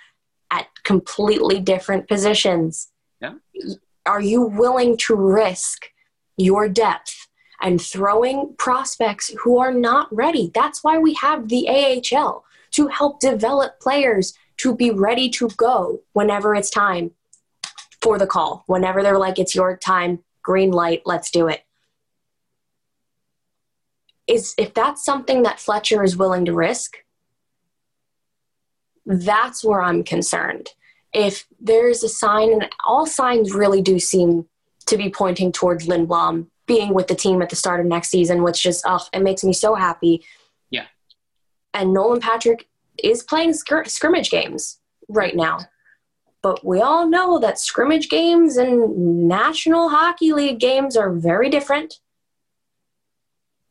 at 0.52 0.68
completely 0.84 1.60
different 1.60 2.08
positions. 2.08 2.90
Yeah. 3.22 3.36
Are 4.06 4.22
you 4.22 4.44
willing 4.44 4.98
to 4.98 5.16
risk 5.16 5.90
your 6.38 6.70
depth 6.70 7.28
and 7.62 7.82
throwing 7.82 8.56
prospects 8.58 9.32
who 9.44 9.60
are 9.60 9.74
not 9.74 10.14
ready. 10.16 10.52
That's 10.54 10.84
why 10.84 10.98
we 10.98 11.14
have 11.16 11.50
the 11.50 11.68
AHL 11.68 12.46
to 12.72 12.88
help 12.88 13.20
develop 13.20 13.80
players 13.80 14.34
to 14.58 14.76
be 14.76 14.92
ready 14.92 15.30
to 15.30 15.50
go 15.50 16.02
whenever 16.14 16.56
it's 16.56 16.70
time 16.70 17.12
for 18.02 18.18
the 18.18 18.28
call. 18.28 18.64
Whenever 18.68 19.04
they're 19.04 19.20
like, 19.20 19.40
it's 19.40 19.56
your 19.56 19.78
time, 19.78 20.20
green 20.42 20.72
light, 20.72 21.02
let's 21.06 21.32
do 21.32 21.48
it. 21.48 21.64
Is 24.28 24.54
if 24.58 24.74
that's 24.74 25.04
something 25.04 25.44
that 25.44 25.60
Fletcher 25.60 26.04
is 26.04 26.16
willing 26.16 26.46
to 26.46 26.54
risk, 26.54 26.98
that's 29.06 29.64
where 29.64 29.82
I'm 29.82 30.04
concerned. 30.04 30.70
If 31.12 31.48
there's 31.60 32.04
a 32.04 32.10
sign, 32.10 32.54
and 32.54 32.70
all 32.86 33.08
signs 33.08 33.54
really 33.54 33.82
do 33.82 34.00
seem 34.00 34.46
to 34.86 34.98
be 34.98 35.10
pointing 35.10 35.52
towards 35.52 35.88
Lindblom 35.88 36.48
being 36.68 36.94
with 36.94 37.08
the 37.08 37.16
team 37.16 37.42
at 37.42 37.50
the 37.50 37.56
start 37.56 37.80
of 37.80 37.88
next 37.88 38.10
season, 38.10 38.44
which 38.44 38.62
just 38.62 38.84
oh, 38.86 39.04
it 39.12 39.24
makes 39.24 39.44
me 39.44 39.54
so 39.54 39.74
happy. 39.74 40.24
Yeah. 40.70 40.86
And 41.74 41.94
Nolan 41.94 42.20
Patrick 42.20 42.68
is 43.04 43.24
playing 43.24 43.54
scr- 43.54 43.86
scrimmage 43.86 44.30
games 44.30 44.80
right 45.08 45.36
now. 45.36 45.60
But 46.42 46.66
we 46.66 46.82
all 46.82 47.08
know 47.08 47.40
that 47.40 47.60
scrimmage 47.60 48.10
games 48.10 48.56
and 48.58 49.28
National 49.28 49.90
Hockey 49.90 50.32
League 50.32 50.60
games 50.60 50.96
are 50.96 51.12
very 51.12 51.50
different. 51.50 52.00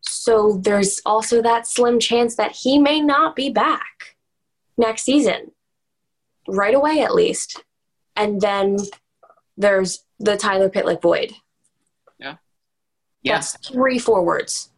So 0.00 0.61
there's 0.62 1.00
also 1.07 1.40
that 1.42 1.66
slim 1.66 1.98
chance 1.98 2.37
that 2.37 2.52
he 2.52 2.78
may 2.78 3.00
not 3.00 3.35
be 3.35 3.50
back 3.50 4.16
next 4.76 5.04
season, 5.04 5.52
right 6.46 6.74
away 6.74 7.00
at 7.00 7.14
least. 7.14 7.62
And 8.16 8.40
then 8.40 8.76
there's 9.57 10.04
the 10.18 10.37
Tyler 10.37 10.68
Pitlick 10.68 11.00
void 11.00 11.33
Yeah. 12.18 12.37
Yes. 13.22 13.52
That's 13.52 13.68
three 13.68 13.98
forwards. 13.98 14.70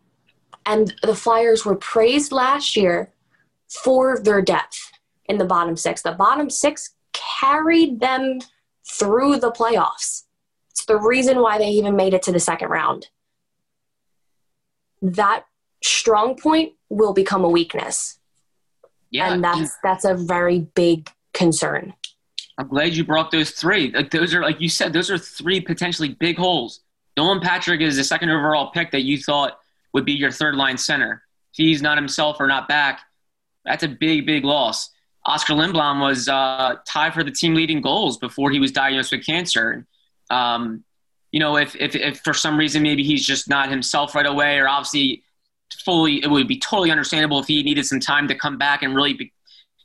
And 0.66 0.94
the 1.02 1.14
Flyers 1.14 1.64
were 1.64 1.76
praised 1.76 2.32
last 2.32 2.76
year 2.76 3.10
for 3.68 4.18
their 4.20 4.42
depth 4.42 4.92
in 5.24 5.38
the 5.38 5.44
bottom 5.44 5.76
six. 5.76 6.02
The 6.02 6.12
bottom 6.12 6.50
six 6.50 6.94
carried 7.40 8.00
them 8.00 8.40
through 8.88 9.38
the 9.38 9.50
playoffs. 9.50 10.24
It's 10.70 10.84
the 10.86 10.98
reason 10.98 11.40
why 11.40 11.58
they 11.58 11.68
even 11.68 11.96
made 11.96 12.14
it 12.14 12.22
to 12.22 12.32
the 12.32 12.40
second 12.40 12.68
round. 12.68 13.08
that 15.02 15.44
strong 15.82 16.36
point 16.36 16.74
will 16.90 17.14
become 17.14 17.42
a 17.42 17.48
weakness. 17.48 18.18
Yeah, 19.10 19.32
and 19.32 19.42
that's 19.42 19.74
that's 19.82 20.04
a 20.04 20.14
very 20.14 20.60
big 20.74 21.10
concern. 21.32 21.94
I'm 22.58 22.68
glad 22.68 22.92
you 22.94 23.04
brought 23.04 23.30
those 23.30 23.52
three. 23.52 23.90
Like 23.90 24.10
those 24.10 24.34
are 24.34 24.42
like 24.42 24.60
you 24.60 24.68
said, 24.68 24.92
those 24.92 25.10
are 25.10 25.16
three 25.18 25.60
potentially 25.60 26.10
big 26.10 26.36
holes. 26.36 26.80
Nolan 27.16 27.40
Patrick 27.40 27.80
is 27.80 27.96
the 27.96 28.04
second 28.04 28.30
overall 28.30 28.70
pick 28.70 28.90
that 28.92 29.02
you 29.02 29.18
thought 29.18 29.58
would 29.94 30.04
be 30.04 30.12
your 30.12 30.30
third 30.30 30.54
line 30.54 30.76
center. 30.76 31.22
If 31.52 31.56
he's 31.56 31.82
not 31.82 31.96
himself 31.96 32.36
or 32.38 32.46
not 32.46 32.68
back, 32.68 33.00
that's 33.64 33.82
a 33.82 33.88
big, 33.88 34.26
big 34.26 34.44
loss. 34.44 34.90
Oskar 35.26 35.54
Lindblom 35.54 36.00
was 36.00 36.28
uh, 36.28 36.76
tied 36.86 37.12
for 37.12 37.22
the 37.22 37.30
team 37.30 37.54
leading 37.54 37.80
goals 37.80 38.16
before 38.18 38.50
he 38.50 38.58
was 38.58 38.72
diagnosed 38.72 39.12
with 39.12 39.24
cancer. 39.24 39.86
Um, 40.30 40.84
you 41.30 41.40
know, 41.40 41.56
if, 41.56 41.76
if, 41.76 41.94
if 41.94 42.20
for 42.20 42.32
some 42.32 42.58
reason 42.58 42.82
maybe 42.82 43.02
he's 43.02 43.26
just 43.26 43.48
not 43.48 43.68
himself 43.68 44.14
right 44.14 44.26
away, 44.26 44.58
or 44.58 44.68
obviously 44.68 45.22
fully, 45.84 46.22
it 46.22 46.30
would 46.30 46.48
be 46.48 46.58
totally 46.58 46.90
understandable 46.90 47.38
if 47.38 47.46
he 47.46 47.62
needed 47.62 47.84
some 47.84 48.00
time 48.00 48.28
to 48.28 48.34
come 48.34 48.58
back 48.58 48.82
and 48.82 48.94
really, 48.94 49.12
be, 49.12 49.32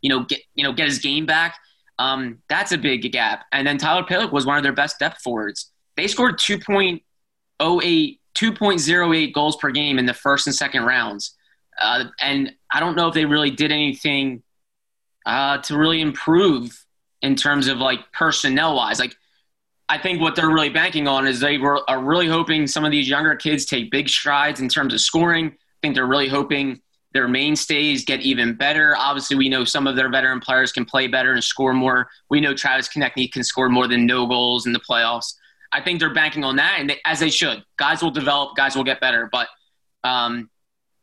you 0.02 0.10
know, 0.10 0.24
get 0.24 0.40
you 0.54 0.64
know 0.64 0.72
get 0.72 0.88
his 0.88 1.00
game 1.00 1.26
back. 1.26 1.58
Um, 2.00 2.40
that's 2.50 2.72
a 2.72 2.78
big 2.78 3.10
gap. 3.12 3.46
And 3.52 3.66
then 3.66 3.78
Tyler 3.78 4.04
Pitlick 4.04 4.32
was 4.32 4.46
one 4.46 4.58
of 4.58 4.64
their 4.64 4.74
best 4.74 5.00
depth 5.00 5.22
forwards. 5.22 5.72
They 5.96 6.08
scored 6.08 6.38
2.08, 6.40 7.00
2.08 7.62 9.34
goals 9.34 9.56
per 9.58 9.72
game 9.72 9.98
in 9.98 10.06
the 10.06 10.14
first 10.14 10.48
and 10.48 10.56
second 10.56 10.84
rounds. 10.84 11.36
Uh, 11.82 12.06
and 12.22 12.54
I 12.72 12.80
don't 12.80 12.96
know 12.96 13.08
if 13.08 13.14
they 13.14 13.26
really 13.26 13.52
did 13.52 13.72
anything 13.72 14.44
uh, 15.26 15.58
to 15.60 15.78
really 15.78 16.02
improve 16.02 16.86
in 17.22 17.36
terms 17.36 17.68
of 17.68 17.78
like 17.78 18.12
personnel 18.12 18.76
wise. 18.76 19.00
Like, 19.00 19.16
I 19.88 19.98
think 19.98 20.22
what 20.22 20.36
they're 20.36 20.50
really 20.50 20.70
banking 20.70 21.08
on 21.08 21.28
is 21.28 21.40
they 21.40 21.58
were 21.58 21.88
are 21.90 22.02
really 22.02 22.28
hoping 22.28 22.68
some 22.68 22.86
of 22.86 22.92
these 22.92 23.08
younger 23.08 23.36
kids 23.36 23.66
take 23.66 23.92
big 23.92 24.10
strides 24.10 24.60
in 24.60 24.70
terms 24.70 24.94
of 24.94 25.02
scoring. 25.02 25.48
I 25.48 25.78
think 25.82 25.96
they're 25.96 26.08
really 26.08 26.28
hoping 26.28 26.82
their 27.14 27.28
mainstays 27.28 28.04
get 28.04 28.22
even 28.22 28.56
better. 28.56 28.96
Obviously, 28.98 29.38
we 29.38 29.48
know 29.48 29.64
some 29.64 29.88
of 29.88 29.96
their 29.96 30.10
veteran 30.10 30.40
players 30.42 30.72
can 30.72 30.86
play 30.86 31.08
better 31.08 31.32
and 31.32 31.44
score 31.44 31.74
more. 31.74 32.10
We 32.30 32.42
know 32.42 32.54
Travis 32.54 32.90
Konecny 32.90 33.32
can 33.32 33.44
score 33.44 33.70
more 33.70 33.88
than 33.88 34.06
no 34.06 34.28
goals 34.28 34.66
in 34.66 34.74
the 34.74 34.80
playoffs. 34.80 35.34
I 35.72 35.82
think 35.82 36.00
they're 36.00 36.14
banking 36.14 36.44
on 36.44 36.58
that, 36.58 36.78
and 36.80 36.90
they, 36.90 37.00
as 37.06 37.20
they 37.20 37.30
should. 37.30 37.64
Guys 37.78 38.02
will 38.02 38.12
develop, 38.12 38.56
guys 38.56 38.76
will 38.76 38.84
get 38.84 39.00
better, 39.00 39.30
but 39.32 39.48
um, 40.04 40.50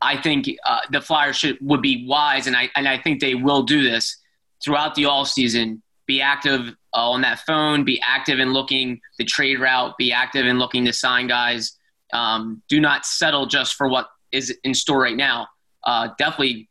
I 0.03 0.21
think 0.21 0.51
uh, 0.67 0.81
the 0.91 1.01
Flyers 1.01 1.37
should 1.37 1.59
would 1.61 1.81
be 1.81 2.07
wise, 2.07 2.47
and 2.47 2.57
I 2.57 2.71
and 2.77 2.89
I 2.89 2.99
think 2.99 3.21
they 3.21 3.35
will 3.35 3.63
do 3.63 3.83
this 3.83 4.17
throughout 4.63 4.95
the 4.95 5.07
all 5.07 5.25
season. 5.25 5.83
Be 6.07 6.21
active 6.21 6.75
uh, 6.95 7.11
on 7.11 7.23
that 7.23 7.41
phone. 7.41 7.85
Be 7.85 8.03
active 8.07 8.41
in 8.41 8.53
looking 8.53 9.01
the 9.19 9.25
trade 9.25 9.61
route. 9.61 9.97
Be 9.99 10.13
active 10.13 10.47
in 10.47 10.59
looking 10.59 10.85
to 10.85 10.93
sign 10.93 11.29
guys. 11.29 11.79
Um, 12.13 12.63
do 12.69 12.81
not 12.81 13.07
settle 13.07 13.47
just 13.47 13.75
for 13.75 13.89
what 13.89 14.09
is 14.33 14.55
in 14.65 14.75
store 14.75 15.01
right 15.01 15.17
now. 15.17 15.47
Uh, 15.85 16.09
definitely 16.19 16.69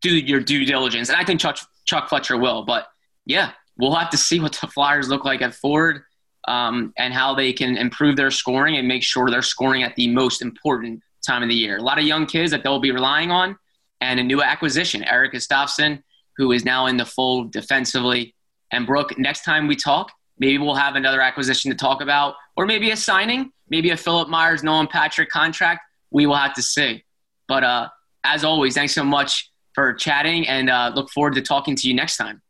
do 0.00 0.10
your 0.16 0.40
due 0.40 0.64
diligence, 0.64 1.08
and 1.08 1.18
I 1.18 1.24
think 1.24 1.40
Chuck 1.40 1.58
Chuck 1.84 2.08
Fletcher 2.08 2.38
will. 2.38 2.64
But 2.64 2.86
yeah, 3.26 3.52
we'll 3.76 3.94
have 3.94 4.10
to 4.10 4.16
see 4.16 4.40
what 4.40 4.52
the 4.60 4.68
Flyers 4.68 5.08
look 5.08 5.24
like 5.24 5.42
at 5.42 5.54
Ford 5.54 6.02
um, 6.46 6.92
and 6.96 7.12
how 7.12 7.34
they 7.34 7.52
can 7.52 7.76
improve 7.76 8.16
their 8.16 8.30
scoring 8.30 8.76
and 8.76 8.86
make 8.88 9.02
sure 9.02 9.30
they're 9.30 9.42
scoring 9.42 9.82
at 9.82 9.96
the 9.96 10.08
most 10.08 10.42
important 10.42 11.02
time 11.26 11.42
of 11.42 11.48
the 11.48 11.54
year. 11.54 11.78
A 11.78 11.82
lot 11.82 11.98
of 11.98 12.04
young 12.04 12.26
kids 12.26 12.50
that 12.50 12.62
they'll 12.62 12.80
be 12.80 12.92
relying 12.92 13.30
on, 13.30 13.56
and 14.00 14.18
a 14.18 14.22
new 14.22 14.42
acquisition, 14.42 15.04
Erik 15.04 15.32
Gustafsson, 15.32 16.02
who 16.36 16.52
is 16.52 16.64
now 16.64 16.86
in 16.86 16.96
the 16.96 17.04
fold 17.04 17.52
defensively. 17.52 18.34
And 18.72 18.86
Brooke, 18.86 19.18
next 19.18 19.44
time 19.44 19.66
we 19.66 19.76
talk, 19.76 20.12
maybe 20.38 20.58
we'll 20.58 20.74
have 20.74 20.96
another 20.96 21.20
acquisition 21.20 21.70
to 21.70 21.76
talk 21.76 22.00
about, 22.00 22.34
or 22.56 22.66
maybe 22.66 22.90
a 22.90 22.96
signing, 22.96 23.52
maybe 23.68 23.90
a 23.90 23.96
Philippe 23.96 24.30
Myers, 24.30 24.62
Nolan 24.62 24.86
Patrick 24.86 25.28
contract. 25.28 25.82
We 26.10 26.26
will 26.26 26.36
have 26.36 26.54
to 26.54 26.62
see. 26.62 27.04
But 27.46 27.64
uh, 27.64 27.88
as 28.24 28.44
always, 28.44 28.74
thanks 28.74 28.94
so 28.94 29.04
much 29.04 29.50
for 29.74 29.92
chatting, 29.94 30.48
and 30.48 30.70
uh, 30.70 30.92
look 30.94 31.10
forward 31.10 31.34
to 31.34 31.42
talking 31.42 31.76
to 31.76 31.88
you 31.88 31.94
next 31.94 32.16
time. 32.16 32.42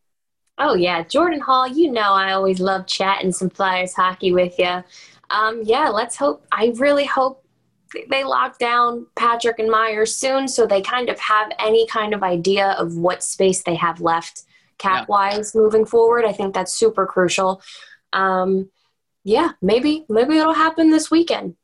Oh 0.59 0.74
yeah, 0.74 1.02
Jordan 1.02 1.40
Hall. 1.40 1.66
You 1.66 1.90
know 1.90 2.12
I 2.12 2.33
always 2.33 2.61
love 2.61 2.87
chatting 2.87 3.33
some 3.33 3.50
Flyers 3.50 3.94
hockey 3.94 4.33
with 4.33 4.59
you. 4.59 4.85
Um, 5.30 5.62
yeah, 5.62 5.88
let's 5.88 6.16
hope. 6.16 6.44
I 6.52 6.72
really 6.76 7.06
hope 7.06 7.44
they 8.09 8.24
lock 8.24 8.59
down 8.59 9.07
Patrick 9.16 9.59
and 9.59 9.70
Myers 9.70 10.14
soon 10.14 10.48
so 10.48 10.66
they 10.66 10.83
kind 10.83 11.09
of 11.09 11.18
have 11.18 11.50
any 11.59 11.87
kind 11.87 12.14
of 12.14 12.22
idea 12.22 12.72
of 12.79 12.96
what 12.96 13.22
space 13.22 13.62
they 13.62 13.74
have 13.74 14.00
left 14.00 14.44
cap 14.79 15.09
wise 15.09 15.53
yeah. 15.55 15.61
moving 15.61 15.85
forward. 15.85 16.24
I 16.24 16.33
think 16.33 16.55
that's 16.55 16.72
super 16.72 17.07
crucial. 17.07 17.62
Um, 18.12 18.70
yeah, 19.24 19.53
maybe 19.61 20.07
maybe 20.09 20.38
it'll 20.38 20.55
happen 20.55 20.90
this 20.90 21.11
weekend 21.11 21.57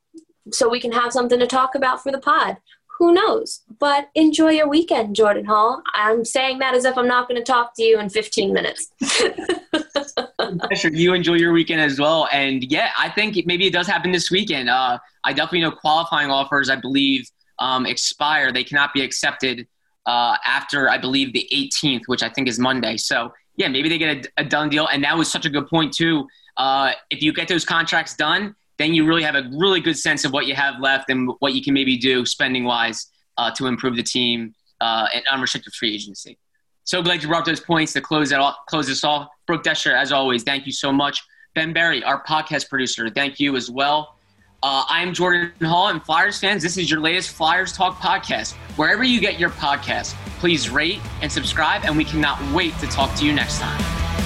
so 0.52 0.68
we 0.68 0.80
can 0.80 0.92
have 0.92 1.12
something 1.12 1.38
to 1.40 1.46
talk 1.46 1.74
about 1.74 2.02
for 2.02 2.12
the 2.12 2.18
pod. 2.18 2.58
Who 2.98 3.12
knows? 3.12 3.60
But 3.78 4.08
enjoy 4.14 4.52
your 4.52 4.68
weekend, 4.68 5.16
Jordan 5.16 5.44
Hall. 5.44 5.82
I'm 5.94 6.24
saying 6.24 6.60
that 6.60 6.74
as 6.74 6.84
if 6.86 6.96
I'm 6.96 7.06
not 7.06 7.28
going 7.28 7.38
to 7.38 7.44
talk 7.44 7.74
to 7.76 7.82
you 7.82 7.98
in 7.98 8.08
15 8.08 8.54
minutes. 8.54 8.90
sure, 10.74 10.92
you 10.92 11.12
enjoy 11.12 11.34
your 11.34 11.52
weekend 11.52 11.80
as 11.82 12.00
well. 12.00 12.26
And 12.32 12.64
yeah, 12.64 12.90
I 12.96 13.10
think 13.10 13.36
maybe 13.44 13.66
it 13.66 13.72
does 13.72 13.86
happen 13.86 14.12
this 14.12 14.30
weekend. 14.30 14.70
Uh, 14.70 14.98
I 15.24 15.32
definitely 15.32 15.60
know 15.60 15.72
qualifying 15.72 16.30
offers, 16.30 16.70
I 16.70 16.76
believe, 16.76 17.30
um, 17.58 17.84
expire. 17.84 18.50
They 18.50 18.64
cannot 18.64 18.94
be 18.94 19.02
accepted 19.02 19.66
uh, 20.06 20.36
after, 20.46 20.88
I 20.88 20.96
believe, 20.96 21.34
the 21.34 21.46
18th, 21.52 22.02
which 22.06 22.22
I 22.22 22.30
think 22.30 22.48
is 22.48 22.58
Monday. 22.58 22.96
So 22.96 23.32
yeah, 23.56 23.68
maybe 23.68 23.88
they 23.88 23.98
get 23.98 24.26
a, 24.26 24.42
a 24.42 24.44
done 24.44 24.70
deal. 24.70 24.86
And 24.86 25.04
that 25.04 25.16
was 25.18 25.30
such 25.30 25.44
a 25.44 25.50
good 25.50 25.66
point, 25.68 25.92
too. 25.92 26.26
Uh, 26.56 26.92
if 27.10 27.22
you 27.22 27.32
get 27.34 27.48
those 27.48 27.64
contracts 27.64 28.16
done, 28.16 28.54
then 28.78 28.94
you 28.94 29.06
really 29.06 29.22
have 29.22 29.34
a 29.34 29.48
really 29.52 29.80
good 29.80 29.96
sense 29.96 30.24
of 30.24 30.32
what 30.32 30.46
you 30.46 30.54
have 30.54 30.80
left 30.80 31.10
and 31.10 31.30
what 31.38 31.54
you 31.54 31.62
can 31.62 31.74
maybe 31.74 31.96
do 31.96 32.26
spending 32.26 32.64
wise 32.64 33.10
uh, 33.38 33.50
to 33.52 33.66
improve 33.66 33.96
the 33.96 34.02
team 34.02 34.54
uh, 34.80 35.06
and 35.14 35.24
unrestricted 35.30 35.72
free 35.74 35.94
agency. 35.94 36.38
So 36.84 37.02
glad 37.02 37.22
you 37.22 37.28
brought 37.28 37.44
those 37.44 37.60
points 37.60 37.92
to 37.94 38.00
close 38.00 38.32
off, 38.32 38.56
close 38.68 38.86
this 38.86 39.02
off. 39.02 39.28
Brooke 39.46 39.64
Destra, 39.64 40.00
as 40.00 40.12
always, 40.12 40.42
thank 40.42 40.66
you 40.66 40.72
so 40.72 40.92
much. 40.92 41.22
Ben 41.54 41.72
Berry, 41.72 42.04
our 42.04 42.22
podcast 42.24 42.68
producer, 42.68 43.08
thank 43.10 43.40
you 43.40 43.56
as 43.56 43.70
well. 43.70 44.16
Uh, 44.62 44.84
I'm 44.88 45.12
Jordan 45.12 45.52
Hall, 45.62 45.88
and 45.88 46.02
Flyers 46.02 46.38
fans, 46.38 46.62
this 46.62 46.76
is 46.76 46.90
your 46.90 47.00
latest 47.00 47.30
Flyers 47.30 47.72
Talk 47.72 47.98
podcast. 47.98 48.54
Wherever 48.76 49.04
you 49.04 49.20
get 49.20 49.38
your 49.38 49.50
podcast, 49.50 50.14
please 50.38 50.70
rate 50.70 51.00
and 51.22 51.30
subscribe, 51.30 51.84
and 51.84 51.96
we 51.96 52.04
cannot 52.04 52.40
wait 52.52 52.76
to 52.78 52.86
talk 52.86 53.14
to 53.16 53.26
you 53.26 53.32
next 53.32 53.58
time. 53.58 54.25